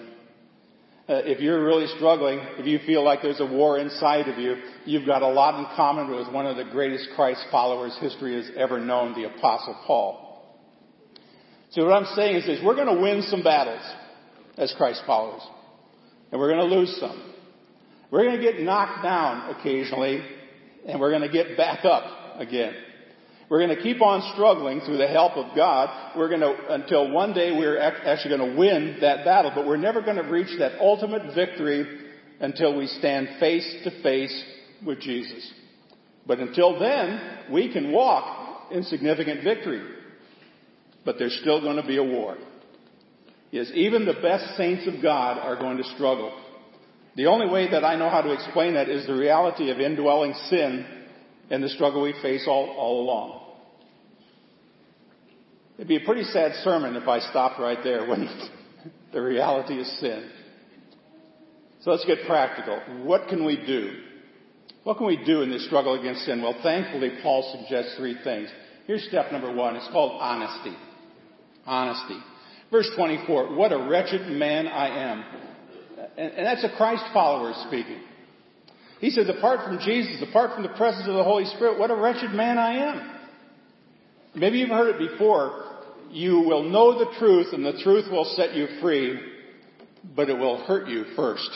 Uh, 1.07 1.15
if 1.25 1.41
you're 1.41 1.65
really 1.65 1.87
struggling, 1.97 2.39
if 2.57 2.65
you 2.65 2.79
feel 2.85 3.03
like 3.03 3.21
there's 3.21 3.41
a 3.41 3.45
war 3.45 3.77
inside 3.77 4.29
of 4.29 4.39
you, 4.39 4.55
you've 4.85 5.05
got 5.05 5.21
a 5.21 5.27
lot 5.27 5.59
in 5.59 5.65
common 5.75 6.09
with 6.09 6.31
one 6.31 6.45
of 6.45 6.55
the 6.55 6.63
greatest 6.63 7.09
Christ 7.13 7.43
followers 7.51 7.97
history 7.99 8.35
has 8.35 8.49
ever 8.55 8.79
known, 8.79 9.13
the 9.13 9.27
Apostle 9.27 9.77
Paul. 9.85 10.23
So 11.71 11.83
what 11.83 11.93
I'm 11.93 12.15
saying 12.15 12.37
is 12.37 12.45
this, 12.45 12.59
we're 12.63 12.75
going 12.75 12.95
to 12.95 13.01
win 13.01 13.21
some 13.23 13.43
battles 13.43 13.81
as 14.57 14.73
Christ 14.77 15.01
followers. 15.05 15.41
And 16.31 16.39
we're 16.39 16.53
going 16.53 16.69
to 16.69 16.75
lose 16.75 16.95
some. 17.01 17.33
We're 18.09 18.23
going 18.23 18.37
to 18.37 18.41
get 18.41 18.61
knocked 18.61 19.03
down 19.03 19.55
occasionally, 19.55 20.21
and 20.87 21.01
we're 21.01 21.09
going 21.09 21.23
to 21.23 21.29
get 21.29 21.57
back 21.57 21.83
up 21.83 22.39
again. 22.39 22.75
We're 23.53 23.63
going 23.63 23.77
to 23.77 23.83
keep 23.83 24.01
on 24.01 24.33
struggling 24.33 24.81
through 24.81 24.97
the 24.97 25.07
help 25.07 25.33
of 25.33 25.55
God. 25.55 26.17
We're 26.17 26.27
going 26.27 26.41
to, 26.41 26.73
until 26.73 27.11
one 27.11 27.33
day 27.33 27.51
we're 27.51 27.77
actually 27.77 28.35
going 28.35 28.49
to 28.49 28.57
win 28.57 28.97
that 29.01 29.23
battle, 29.25 29.51
but 29.53 29.67
we're 29.67 29.77
never 29.77 30.01
going 30.01 30.15
to 30.15 30.23
reach 30.23 30.57
that 30.57 30.79
ultimate 30.79 31.35
victory 31.35 31.85
until 32.39 32.75
we 32.75 32.87
stand 32.87 33.27
face 33.39 33.75
to 33.83 34.01
face 34.01 34.43
with 34.83 35.01
Jesus. 35.01 35.53
But 36.25 36.39
until 36.39 36.79
then, 36.79 37.51
we 37.51 37.71
can 37.71 37.91
walk 37.91 38.71
in 38.71 38.81
significant 38.85 39.43
victory. 39.43 39.87
But 41.05 41.19
there's 41.19 41.37
still 41.39 41.61
going 41.61 41.75
to 41.75 41.85
be 41.85 41.97
a 41.97 42.03
war. 42.03 42.39
Yes, 43.51 43.69
even 43.75 44.07
the 44.07 44.13
best 44.13 44.57
saints 44.57 44.87
of 44.87 44.99
God 44.99 45.37
are 45.37 45.57
going 45.57 45.77
to 45.77 45.83
struggle. 45.93 46.35
The 47.15 47.27
only 47.27 47.51
way 47.51 47.69
that 47.69 47.85
I 47.85 47.97
know 47.97 48.09
how 48.09 48.23
to 48.23 48.33
explain 48.33 48.73
that 48.73 48.89
is 48.89 49.05
the 49.05 49.13
reality 49.13 49.69
of 49.69 49.79
indwelling 49.79 50.33
sin 50.49 50.87
and 51.51 51.63
the 51.63 51.69
struggle 51.69 52.01
we 52.01 52.15
face 52.23 52.45
all, 52.47 52.71
all 52.75 53.03
along. 53.03 53.41
It'd 55.77 55.87
be 55.87 55.97
a 55.97 56.05
pretty 56.05 56.23
sad 56.23 56.53
sermon 56.63 56.95
if 56.95 57.07
I 57.07 57.19
stopped 57.19 57.59
right 57.59 57.79
there 57.83 58.07
when 58.07 58.29
the 59.13 59.21
reality 59.21 59.75
is 59.75 59.99
sin. 59.99 60.29
So 61.81 61.91
let's 61.91 62.05
get 62.05 62.19
practical. 62.27 62.79
What 63.03 63.27
can 63.27 63.43
we 63.43 63.57
do? 63.57 63.91
What 64.83 64.97
can 64.97 65.07
we 65.07 65.23
do 65.25 65.41
in 65.41 65.49
this 65.49 65.65
struggle 65.65 65.99
against 65.99 66.25
sin? 66.25 66.41
Well, 66.41 66.55
thankfully, 66.61 67.11
Paul 67.21 67.57
suggests 67.57 67.95
three 67.97 68.17
things. 68.23 68.49
Here's 68.85 69.03
step 69.07 69.31
number 69.31 69.51
one. 69.51 69.75
It's 69.75 69.87
called 69.91 70.19
honesty. 70.21 70.75
Honesty. 71.65 72.19
Verse 72.71 72.89
24. 72.95 73.55
What 73.55 73.71
a 73.71 73.87
wretched 73.89 74.27
man 74.27 74.67
I 74.67 75.11
am. 75.11 75.23
And, 76.17 76.33
and 76.33 76.45
that's 76.45 76.63
a 76.63 76.75
Christ 76.75 77.03
follower 77.13 77.53
speaking. 77.67 78.01
He 78.99 79.09
says, 79.09 79.27
apart 79.29 79.65
from 79.65 79.79
Jesus, 79.79 80.21
apart 80.27 80.53
from 80.53 80.63
the 80.63 80.69
presence 80.69 81.07
of 81.07 81.15
the 81.15 81.23
Holy 81.23 81.45
Spirit, 81.45 81.77
what 81.79 81.91
a 81.91 81.95
wretched 81.95 82.31
man 82.31 82.57
I 82.57 82.73
am. 82.75 83.19
Maybe 84.35 84.59
you've 84.59 84.69
heard 84.69 84.95
it 84.95 85.11
before. 85.11 85.62
You 86.13 86.41
will 86.41 86.63
know 86.63 86.99
the 86.99 87.17
truth 87.17 87.53
and 87.53 87.65
the 87.65 87.81
truth 87.83 88.05
will 88.11 88.25
set 88.35 88.53
you 88.53 88.67
free, 88.81 89.19
but 90.15 90.29
it 90.29 90.37
will 90.37 90.63
hurt 90.63 90.87
you 90.87 91.05
first. 91.15 91.49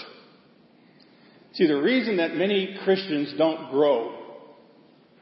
See, 1.53 1.67
the 1.67 1.79
reason 1.79 2.17
that 2.17 2.35
many 2.35 2.75
Christians 2.83 3.35
don't 3.37 3.69
grow 3.69 4.15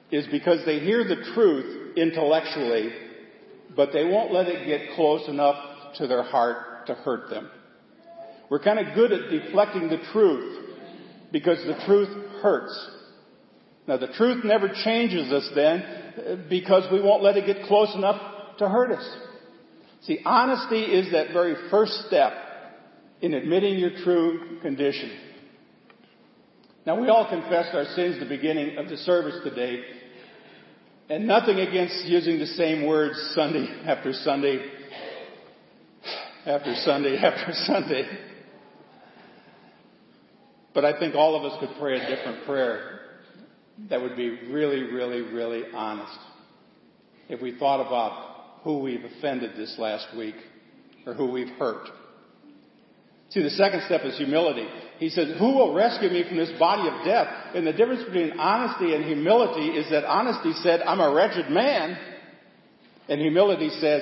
is 0.09 0.25
because 0.31 0.65
they 0.65 0.79
hear 0.79 1.03
the 1.03 1.31
truth 1.33 1.97
intellectually, 1.97 2.93
but 3.75 3.91
they 3.91 4.05
won't 4.05 4.31
let 4.31 4.47
it 4.47 4.65
get 4.65 4.95
close 4.95 5.27
enough 5.27 5.95
to 5.97 6.07
their 6.07 6.23
heart 6.23 6.87
to 6.87 6.93
hurt 6.93 7.29
them. 7.29 7.49
We're 8.49 8.63
kind 8.63 8.79
of 8.79 8.95
good 8.95 9.11
at 9.11 9.29
deflecting 9.29 9.89
the 9.89 9.99
truth 10.13 10.77
because 11.33 11.57
the 11.65 11.83
truth 11.85 12.09
hurts. 12.41 12.89
Now 13.85 13.97
the 13.97 14.13
truth 14.13 14.45
never 14.45 14.69
changes 14.69 15.31
us 15.33 15.49
then 15.55 15.81
uh, 15.81 16.35
because 16.49 16.89
we 16.89 17.01
won't 17.01 17.21
let 17.21 17.35
it 17.35 17.45
get 17.45 17.65
close 17.67 17.93
enough 17.95 18.57
to 18.59 18.69
hurt 18.69 18.91
us. 18.91 19.24
See, 20.05 20.19
honesty 20.23 20.81
is 20.81 21.11
that 21.13 21.33
very 21.33 21.55
first 21.71 21.93
step 22.07 22.33
in 23.21 23.33
admitting 23.33 23.79
your 23.79 23.91
true 24.03 24.59
condition. 24.61 25.11
Now 26.85 27.01
we 27.01 27.07
all 27.07 27.27
confessed 27.27 27.73
our 27.73 27.85
sins 27.95 28.15
at 28.15 28.19
the 28.19 28.29
beginning 28.29 28.77
of 28.77 28.87
the 28.87 28.97
service 28.97 29.39
today, 29.43 29.83
and 31.09 31.27
nothing 31.27 31.59
against 31.59 32.05
using 32.05 32.37
the 32.37 32.45
same 32.45 32.85
words 32.85 33.17
Sunday 33.33 33.67
after 33.85 34.13
Sunday 34.13 34.63
after 36.45 36.75
Sunday 36.75 37.17
after 37.23 37.53
Sunday. 37.65 38.07
But 40.75 40.85
I 40.85 40.99
think 40.99 41.15
all 41.15 41.35
of 41.35 41.51
us 41.51 41.59
could 41.59 41.79
pray 41.79 41.99
a 41.99 42.15
different 42.15 42.45
prayer 42.45 42.99
that 43.89 43.99
would 43.99 44.15
be 44.15 44.29
really, 44.51 44.83
really, 44.83 45.21
really 45.21 45.63
honest. 45.73 46.17
If 47.27 47.41
we 47.41 47.57
thought 47.57 47.85
about 47.87 48.34
who 48.65 48.79
we've 48.79 49.05
offended 49.05 49.51
this 49.55 49.75
last 49.77 50.07
week 50.17 50.35
or 51.05 51.13
who 51.13 51.27
we've 51.31 51.55
hurt. 51.59 51.87
See, 53.29 53.41
the 53.41 53.51
second 53.51 53.83
step 53.85 54.01
is 54.03 54.17
humility. 54.17 54.67
He 54.97 55.09
says, 55.09 55.37
who 55.37 55.55
will 55.55 55.73
rescue 55.73 56.09
me 56.09 56.27
from 56.27 56.37
this 56.37 56.51
body 56.57 56.89
of 56.89 57.05
death? 57.05 57.27
And 57.53 57.65
the 57.65 57.73
difference 57.73 58.03
between 58.03 58.39
honesty 58.39 58.95
and 58.95 59.05
humility 59.05 59.69
is 59.69 59.89
that 59.91 60.03
honesty 60.03 60.51
said, 60.63 60.81
I'm 60.81 60.99
a 60.99 61.13
wretched 61.13 61.51
man. 61.51 61.97
And 63.07 63.21
humility 63.21 63.69
says, 63.69 64.01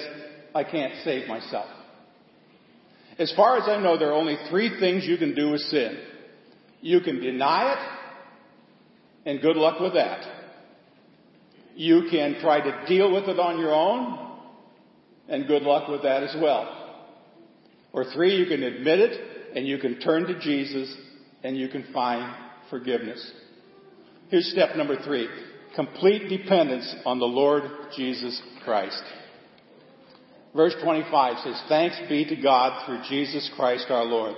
I 0.55 0.63
can't 0.63 0.93
save 1.03 1.27
myself. 1.27 1.67
As 3.19 3.33
far 3.35 3.57
as 3.57 3.67
I 3.67 3.81
know, 3.81 3.97
there 3.97 4.09
are 4.09 4.13
only 4.13 4.37
three 4.49 4.79
things 4.79 5.05
you 5.05 5.17
can 5.17 5.35
do 5.35 5.51
with 5.51 5.61
sin. 5.61 5.97
You 6.81 7.01
can 7.01 7.19
deny 7.19 7.73
it, 7.73 9.29
and 9.29 9.41
good 9.41 9.57
luck 9.57 9.79
with 9.79 9.93
that. 9.93 10.25
You 11.75 12.07
can 12.09 12.39
try 12.39 12.61
to 12.61 12.85
deal 12.87 13.11
with 13.11 13.25
it 13.25 13.39
on 13.39 13.59
your 13.59 13.73
own, 13.73 14.22
and 15.27 15.47
good 15.47 15.63
luck 15.63 15.87
with 15.87 16.03
that 16.03 16.23
as 16.23 16.35
well. 16.41 16.79
Or 17.91 18.05
three, 18.05 18.35
you 18.35 18.45
can 18.45 18.63
admit 18.63 18.99
it, 18.99 19.55
and 19.55 19.67
you 19.67 19.77
can 19.77 19.99
turn 19.99 20.25
to 20.27 20.39
Jesus, 20.39 20.95
and 21.43 21.55
you 21.57 21.67
can 21.69 21.85
find 21.93 22.35
forgiveness. 22.69 23.31
Here's 24.29 24.51
step 24.51 24.75
number 24.75 25.01
three. 25.03 25.27
Complete 25.75 26.29
dependence 26.29 26.93
on 27.05 27.19
the 27.19 27.25
Lord 27.25 27.63
Jesus 27.95 28.41
Christ. 28.63 29.03
Verse 30.55 30.75
25 30.83 31.37
says, 31.43 31.61
Thanks 31.67 31.99
be 32.09 32.25
to 32.25 32.35
God 32.35 32.85
through 32.85 33.01
Jesus 33.09 33.49
Christ 33.55 33.87
our 33.89 34.05
Lord. 34.05 34.35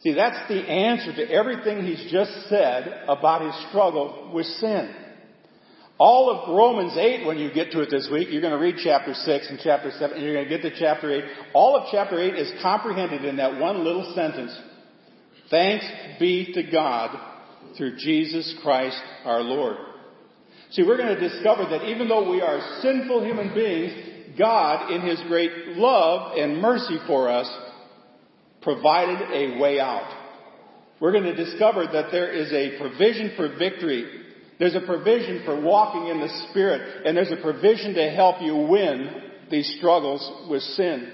See, 0.00 0.14
that's 0.14 0.48
the 0.48 0.60
answer 0.60 1.14
to 1.14 1.30
everything 1.30 1.84
he's 1.84 2.10
just 2.10 2.48
said 2.48 3.04
about 3.08 3.42
his 3.42 3.68
struggle 3.68 4.32
with 4.34 4.46
sin. 4.46 4.94
All 5.98 6.30
of 6.30 6.56
Romans 6.56 6.96
8, 6.96 7.26
when 7.26 7.38
you 7.38 7.52
get 7.52 7.70
to 7.72 7.80
it 7.80 7.90
this 7.90 8.08
week, 8.10 8.28
you're 8.30 8.40
going 8.40 8.52
to 8.52 8.58
read 8.58 8.76
chapter 8.82 9.14
6 9.14 9.46
and 9.50 9.60
chapter 9.62 9.90
7, 9.90 10.16
and 10.16 10.24
you're 10.24 10.34
going 10.34 10.48
to 10.48 10.56
get 10.58 10.62
to 10.62 10.78
chapter 10.78 11.12
8. 11.12 11.24
All 11.54 11.76
of 11.76 11.88
chapter 11.92 12.18
8 12.18 12.34
is 12.34 12.52
comprehended 12.62 13.24
in 13.24 13.36
that 13.36 13.60
one 13.60 13.84
little 13.84 14.12
sentence. 14.14 14.58
Thanks 15.50 15.84
be 16.18 16.52
to 16.54 16.62
God 16.70 17.18
through 17.76 17.96
Jesus 17.98 18.54
Christ 18.62 19.00
our 19.24 19.42
Lord. 19.42 19.76
See, 20.70 20.82
we're 20.82 20.96
going 20.96 21.14
to 21.14 21.28
discover 21.28 21.64
that 21.66 21.84
even 21.84 22.08
though 22.08 22.30
we 22.30 22.40
are 22.40 22.80
sinful 22.80 23.24
human 23.24 23.54
beings, 23.54 24.38
God, 24.38 24.90
in 24.90 25.02
His 25.02 25.20
great 25.28 25.76
love 25.76 26.38
and 26.38 26.60
mercy 26.60 26.96
for 27.06 27.28
us, 27.28 27.50
provided 28.62 29.20
a 29.30 29.60
way 29.60 29.78
out. 29.78 30.18
We're 31.00 31.12
going 31.12 31.24
to 31.24 31.44
discover 31.44 31.84
that 31.84 32.10
there 32.10 32.30
is 32.32 32.50
a 32.52 32.78
provision 32.78 33.32
for 33.36 33.54
victory. 33.58 34.21
There's 34.62 34.76
a 34.76 34.86
provision 34.86 35.42
for 35.44 35.60
walking 35.60 36.06
in 36.06 36.20
the 36.20 36.46
Spirit, 36.48 37.04
and 37.04 37.16
there's 37.16 37.32
a 37.32 37.42
provision 37.42 37.94
to 37.94 38.10
help 38.10 38.40
you 38.40 38.54
win 38.54 39.10
these 39.50 39.74
struggles 39.76 40.48
with 40.48 40.62
sin. 40.62 41.12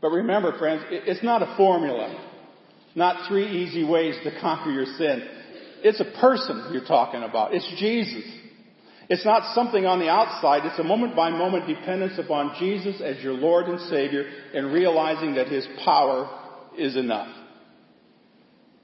But 0.00 0.10
remember, 0.10 0.56
friends, 0.56 0.84
it's 0.88 1.24
not 1.24 1.42
a 1.42 1.56
formula. 1.56 2.16
Not 2.94 3.26
three 3.26 3.48
easy 3.48 3.82
ways 3.82 4.14
to 4.22 4.40
conquer 4.40 4.70
your 4.70 4.86
sin. 4.86 5.26
It's 5.82 5.98
a 5.98 6.20
person 6.20 6.70
you're 6.72 6.86
talking 6.86 7.24
about. 7.24 7.52
It's 7.54 7.68
Jesus. 7.76 8.22
It's 9.10 9.24
not 9.24 9.52
something 9.56 9.84
on 9.84 9.98
the 9.98 10.08
outside. 10.08 10.64
It's 10.64 10.78
a 10.78 10.84
moment 10.84 11.16
by 11.16 11.30
moment 11.30 11.66
dependence 11.66 12.20
upon 12.20 12.54
Jesus 12.60 13.00
as 13.00 13.20
your 13.20 13.34
Lord 13.34 13.66
and 13.66 13.80
Savior 13.90 14.30
and 14.54 14.72
realizing 14.72 15.34
that 15.34 15.48
His 15.48 15.66
power 15.84 16.70
is 16.78 16.96
enough. 16.96 17.36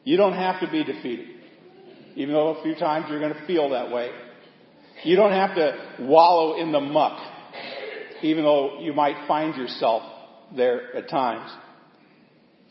You 0.02 0.16
don't 0.16 0.34
have 0.34 0.60
to 0.62 0.68
be 0.68 0.82
defeated. 0.82 1.31
Even 2.16 2.34
though 2.34 2.56
a 2.56 2.62
few 2.62 2.74
times 2.74 3.06
you're 3.08 3.20
going 3.20 3.34
to 3.34 3.46
feel 3.46 3.70
that 3.70 3.90
way. 3.90 4.10
You 5.04 5.16
don't 5.16 5.32
have 5.32 5.54
to 5.56 5.96
wallow 6.00 6.60
in 6.60 6.72
the 6.72 6.80
muck. 6.80 7.18
Even 8.22 8.44
though 8.44 8.80
you 8.80 8.92
might 8.92 9.26
find 9.26 9.56
yourself 9.56 10.02
there 10.54 10.94
at 10.96 11.08
times. 11.08 11.50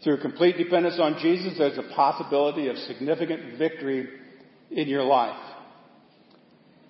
Through 0.03 0.21
complete 0.21 0.57
dependence 0.57 0.99
on 0.99 1.19
Jesus, 1.21 1.57
there's 1.57 1.77
a 1.77 1.93
possibility 1.93 2.67
of 2.67 2.77
significant 2.77 3.57
victory 3.59 4.07
in 4.71 4.87
your 4.87 5.03
life. 5.03 5.39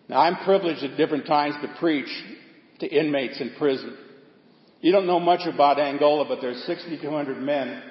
Now, 0.07 0.19
I'm 0.19 0.43
privileged 0.43 0.83
at 0.83 0.97
different 0.97 1.25
times 1.25 1.55
to 1.61 1.75
preach 1.79 2.09
to 2.79 2.87
inmates 2.87 3.39
in 3.39 3.53
prison. 3.57 3.97
You 4.81 4.91
don't 4.91 5.07
know 5.07 5.19
much 5.19 5.47
about 5.47 5.79
Angola, 5.79 6.25
but 6.27 6.41
there's 6.41 6.63
6,200 6.65 7.37
men 7.37 7.83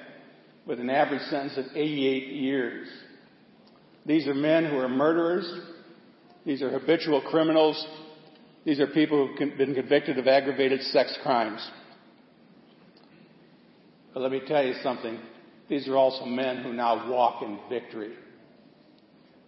with 0.65 0.79
an 0.79 0.89
average 0.89 1.21
sentence 1.23 1.57
of 1.57 1.65
88 1.75 2.27
years. 2.27 2.87
These 4.05 4.27
are 4.27 4.33
men 4.33 4.65
who 4.65 4.77
are 4.77 4.89
murderers. 4.89 5.51
These 6.45 6.61
are 6.61 6.69
habitual 6.69 7.21
criminals. 7.21 7.85
These 8.65 8.79
are 8.79 8.87
people 8.87 9.27
who've 9.27 9.57
been 9.57 9.75
convicted 9.75 10.17
of 10.17 10.27
aggravated 10.27 10.81
sex 10.83 11.17
crimes. 11.23 11.67
But 14.13 14.21
let 14.21 14.31
me 14.31 14.41
tell 14.45 14.63
you 14.63 14.73
something. 14.83 15.19
These 15.69 15.87
are 15.87 15.97
also 15.97 16.25
men 16.25 16.63
who 16.63 16.73
now 16.73 17.09
walk 17.09 17.41
in 17.43 17.59
victory. 17.69 18.13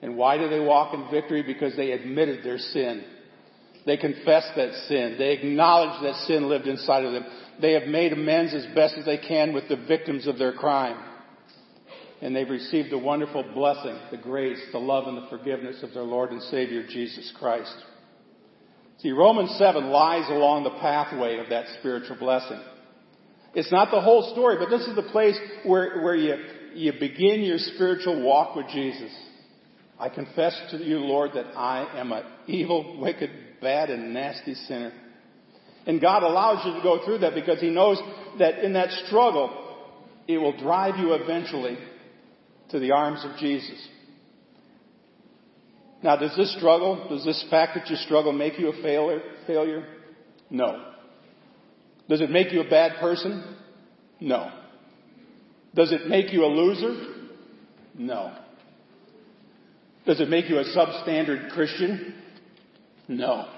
And 0.02 0.16
why 0.18 0.38
do 0.38 0.50
they 0.50 0.60
walk 0.60 0.94
in 0.94 1.10
victory? 1.10 1.44
Because 1.44 1.76
they 1.76 1.92
admitted 1.92 2.44
their 2.44 2.58
sin. 2.58 3.04
They 3.86 3.98
confessed 3.98 4.52
that 4.56 4.74
sin. 4.88 5.16
They 5.18 5.34
acknowledged 5.34 6.04
that 6.06 6.16
sin 6.28 6.48
lived 6.48 6.68
inside 6.68 7.04
of 7.04 7.14
them. 7.14 7.26
They 7.62 7.74
have 7.74 7.88
made 7.88 8.14
amends 8.14 8.54
as 8.54 8.66
best 8.74 8.96
as 8.98 9.06
they 9.06 9.18
can 9.18 9.54
with 9.54 9.68
the 9.68 9.76
victims 9.76 10.28
of 10.28 10.38
their 10.38 10.54
crime. 10.54 10.98
And 12.24 12.34
they've 12.34 12.50
received 12.50 12.90
the 12.90 12.98
wonderful 12.98 13.44
blessing, 13.54 14.00
the 14.10 14.16
grace, 14.16 14.60
the 14.72 14.80
love, 14.80 15.10
and 15.10 15.18
the 15.18 15.28
forgiveness 15.28 15.84
of 15.84 15.94
their 15.94 16.04
Lord 16.04 16.32
and 16.32 16.42
Savior, 16.44 16.88
Jesus 16.88 17.34
Christ. 17.38 17.76
See, 19.00 19.12
Romans 19.12 19.54
7 19.58 19.90
lies 19.90 20.30
along 20.30 20.64
the 20.64 20.80
pathway 20.80 21.40
of 21.40 21.50
that 21.50 21.66
spiritual 21.80 22.16
blessing. 22.16 22.62
It's 23.54 23.74
not 23.74 23.92
the 23.92 24.00
whole 24.00 24.32
story, 24.32 24.56
but 24.58 24.70
this 24.70 24.88
is 24.88 24.96
the 24.96 25.12
place 25.12 25.38
where, 25.66 26.02
where 26.02 26.16
you, 26.16 26.36
you 26.76 26.94
begin 26.98 27.42
your 27.42 27.58
spiritual 27.58 28.24
walk 28.24 28.56
with 28.56 28.68
Jesus. 28.70 29.12
I 30.00 30.08
confess 30.08 30.58
to 30.72 30.78
you, 30.78 31.00
Lord, 31.00 31.32
that 31.34 31.58
I 31.58 32.00
am 32.00 32.14
an 32.14 32.24
evil, 32.48 33.02
wicked, 33.02 33.32
bad, 33.60 33.90
and 33.90 34.14
nasty 34.14 34.54
sinner. 34.54 34.94
And 35.86 36.00
God 36.00 36.24
allows 36.24 36.66
you 36.66 36.74
to 36.74 36.82
go 36.82 37.04
through 37.04 37.18
that 37.18 37.36
because 37.36 37.60
He 37.60 37.70
knows 37.70 38.02
that 38.40 38.64
in 38.64 38.72
that 38.74 38.92
struggle, 39.08 39.60
it 40.26 40.38
will 40.38 40.58
drive 40.58 40.96
you 40.96 41.16
eventually 41.16 41.78
to 42.74 42.80
the 42.80 42.92
arms 42.92 43.24
of 43.24 43.38
Jesus. 43.38 43.88
Now, 46.02 46.18
does 46.18 46.36
this 46.36 46.54
struggle, 46.58 47.08
does 47.08 47.24
this 47.24 47.46
fact 47.50 47.76
that 47.76 47.88
you 47.88 47.96
struggle 47.96 48.34
make 48.34 48.60
you 48.60 48.70
a 48.70 48.82
failure? 48.82 49.22
failure? 49.46 49.88
No. 50.50 50.84
Does 52.10 52.20
it 52.20 52.32
make 52.32 52.52
you 52.52 52.62
a 52.62 52.70
bad 52.70 53.00
person? 53.00 53.56
No. 54.20 54.52
Does 55.76 55.92
it 55.92 56.08
make 56.08 56.34
you 56.34 56.44
a 56.44 56.48
loser? 56.48 57.30
No. 57.96 58.36
Does 60.08 60.20
it 60.20 60.28
make 60.28 60.50
you 60.50 60.58
a 60.58 60.66
substandard 60.66 61.52
Christian? 61.52 62.16
No. 63.08 63.50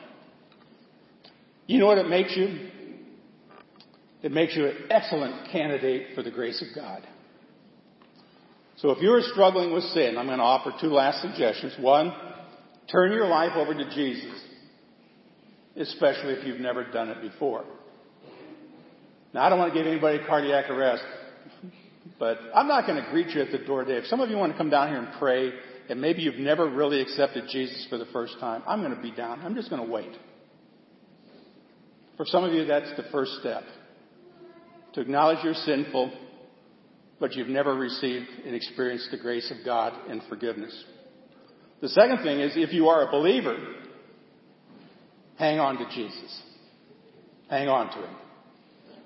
You 1.67 1.79
know 1.79 1.87
what 1.87 1.99
it 1.99 2.09
makes 2.09 2.35
you? 2.35 2.69
It 4.21 4.33
makes 4.33 4.57
you 4.57 4.65
an 4.65 4.75
excellent 4.89 5.51
candidate 5.51 6.15
for 6.15 6.21
the 6.21 6.31
grace 6.31 6.61
of 6.61 6.75
God. 6.75 7.07
So 8.77 8.91
if 8.91 9.01
you're 9.01 9.21
struggling 9.21 9.73
with 9.73 9.83
sin, 9.85 10.17
I'm 10.17 10.25
going 10.25 10.39
to 10.39 10.43
offer 10.43 10.73
two 10.81 10.87
last 10.87 11.21
suggestions. 11.21 11.73
One, 11.79 12.13
turn 12.91 13.11
your 13.11 13.27
life 13.27 13.53
over 13.55 13.73
to 13.73 13.89
Jesus, 13.95 14.39
especially 15.77 16.33
if 16.33 16.45
you've 16.45 16.59
never 16.59 16.83
done 16.83 17.09
it 17.09 17.21
before. 17.21 17.63
Now, 19.33 19.43
I 19.43 19.49
don't 19.49 19.59
want 19.59 19.73
to 19.73 19.79
give 19.79 19.87
anybody 19.87 20.19
cardiac 20.27 20.69
arrest. 20.69 21.03
But 22.19 22.37
I'm 22.53 22.67
not 22.67 22.85
going 22.85 23.03
to 23.03 23.09
greet 23.09 23.29
you 23.29 23.41
at 23.41 23.51
the 23.51 23.57
door 23.65 23.83
today. 23.83 23.97
If 23.97 24.05
some 24.05 24.19
of 24.21 24.29
you 24.29 24.37
want 24.37 24.51
to 24.51 24.57
come 24.57 24.69
down 24.69 24.89
here 24.89 24.99
and 24.99 25.07
pray, 25.19 25.51
and 25.89 25.99
maybe 25.99 26.21
you've 26.21 26.35
never 26.35 26.69
really 26.69 27.01
accepted 27.01 27.45
Jesus 27.49 27.87
for 27.89 27.97
the 27.97 28.05
first 28.13 28.39
time, 28.39 28.61
I'm 28.67 28.81
going 28.81 28.95
to 28.95 29.01
be 29.01 29.11
down. 29.11 29.41
I'm 29.41 29.55
just 29.55 29.69
going 29.69 29.85
to 29.85 29.91
wait. 29.91 30.11
For 32.17 32.25
some 32.25 32.43
of 32.43 32.53
you, 32.53 32.65
that's 32.65 32.89
the 32.95 33.03
first 33.11 33.31
step. 33.39 33.63
To 34.93 35.01
acknowledge 35.01 35.39
you're 35.43 35.53
sinful, 35.53 36.13
but 37.25 37.33
you've 37.33 37.47
never 37.47 37.73
received 37.73 38.27
and 38.45 38.53
experienced 38.53 39.09
the 39.09 39.17
grace 39.17 39.49
of 39.49 39.65
God 39.65 39.93
and 40.07 40.21
forgiveness. 40.29 40.85
The 41.81 41.89
second 41.89 42.19
thing 42.21 42.39
is 42.39 42.51
if 42.55 42.71
you 42.71 42.89
are 42.89 43.07
a 43.07 43.11
believer, 43.11 43.57
hang 45.35 45.59
on 45.59 45.79
to 45.79 45.85
Jesus. 45.89 46.43
Hang 47.49 47.67
on 47.67 47.87
to 47.87 47.95
Him. 47.95 48.15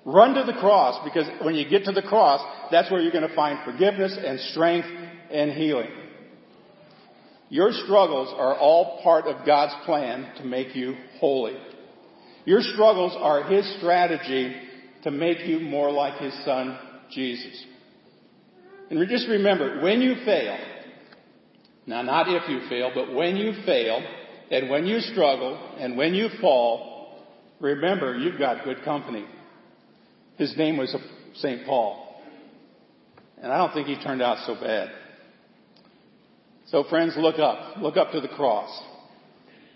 Run 0.04 0.34
to 0.34 0.44
the 0.44 0.52
cross 0.60 1.02
because 1.02 1.26
when 1.42 1.54
you 1.54 1.66
get 1.66 1.84
to 1.84 1.92
the 1.92 2.02
cross, 2.02 2.42
that's 2.70 2.90
where 2.90 3.00
you're 3.00 3.10
going 3.10 3.26
to 3.26 3.34
find 3.34 3.58
forgiveness 3.64 4.14
and 4.22 4.38
strength 4.38 4.88
and 5.30 5.52
healing. 5.52 5.88
Your 7.48 7.72
struggles 7.72 8.34
are 8.36 8.54
all 8.54 9.00
part 9.02 9.28
of 9.28 9.46
God's 9.46 9.72
plan 9.86 10.30
to 10.36 10.44
make 10.44 10.76
you 10.76 10.94
holy. 11.20 11.56
Your 12.44 12.60
struggles 12.60 13.16
are 13.18 13.44
His 13.44 13.78
strategy 13.78 14.54
to 15.04 15.10
make 15.10 15.46
you 15.46 15.58
more 15.60 15.90
like 15.90 16.20
His 16.20 16.34
Son, 16.44 16.78
Jesus. 17.10 17.64
And 18.90 19.08
just 19.08 19.28
remember, 19.28 19.80
when 19.80 20.02
you 20.02 20.16
fail, 20.24 20.58
now 21.86 22.02
not 22.02 22.26
if 22.28 22.48
you 22.48 22.68
fail, 22.68 22.90
but 22.94 23.14
when 23.14 23.36
you 23.36 23.52
fail, 23.64 24.02
and 24.50 24.68
when 24.68 24.84
you 24.84 24.98
struggle, 25.00 25.56
and 25.78 25.96
when 25.96 26.12
you 26.12 26.28
fall, 26.40 27.24
remember 27.60 28.18
you've 28.18 28.38
got 28.38 28.64
good 28.64 28.82
company. 28.84 29.24
His 30.36 30.56
name 30.56 30.76
was 30.76 30.94
St. 31.34 31.64
Paul. 31.66 32.20
And 33.40 33.52
I 33.52 33.58
don't 33.58 33.72
think 33.72 33.86
he 33.86 34.02
turned 34.02 34.22
out 34.22 34.38
so 34.46 34.54
bad. 34.54 34.90
So 36.66 36.84
friends, 36.84 37.14
look 37.16 37.38
up. 37.38 37.78
Look 37.78 37.96
up 37.96 38.12
to 38.12 38.20
the 38.20 38.28
cross. 38.28 38.70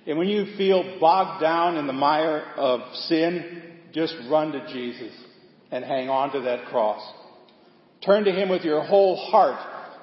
And 0.06 0.18
when 0.18 0.28
you 0.28 0.56
feel 0.56 0.98
bogged 1.00 1.40
down 1.40 1.76
in 1.76 1.86
the 1.86 1.92
mire 1.92 2.44
of 2.56 2.80
sin, 2.94 3.62
just 3.92 4.14
run 4.28 4.52
to 4.52 4.66
Jesus 4.72 5.12
and 5.70 5.84
hang 5.84 6.08
on 6.08 6.32
to 6.32 6.40
that 6.40 6.66
cross. 6.66 7.02
Turn 8.04 8.24
to 8.24 8.32
Him 8.32 8.48
with 8.48 8.62
your 8.62 8.84
whole 8.84 9.16
heart 9.16 9.58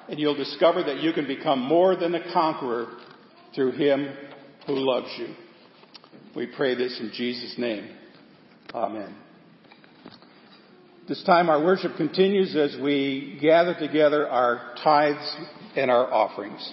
and 0.08 0.18
you'll 0.18 0.36
discover 0.36 0.82
that 0.82 1.00
you 1.00 1.12
can 1.12 1.26
become 1.26 1.60
more 1.60 1.96
than 1.96 2.14
a 2.14 2.32
conqueror 2.32 2.88
through 3.54 3.72
Him 3.72 4.14
who 4.66 4.74
loves 4.74 5.08
you. 5.18 5.34
We 6.34 6.46
pray 6.46 6.74
this 6.74 6.98
in 7.00 7.12
Jesus' 7.14 7.54
name. 7.58 7.88
Amen. 8.74 9.14
This 11.08 11.22
time 11.24 11.50
our 11.50 11.62
worship 11.62 11.96
continues 11.96 12.56
as 12.56 12.76
we 12.80 13.38
gather 13.40 13.74
together 13.74 14.28
our 14.28 14.74
tithes 14.82 15.36
and 15.76 15.90
our 15.90 16.12
offerings. 16.12 16.72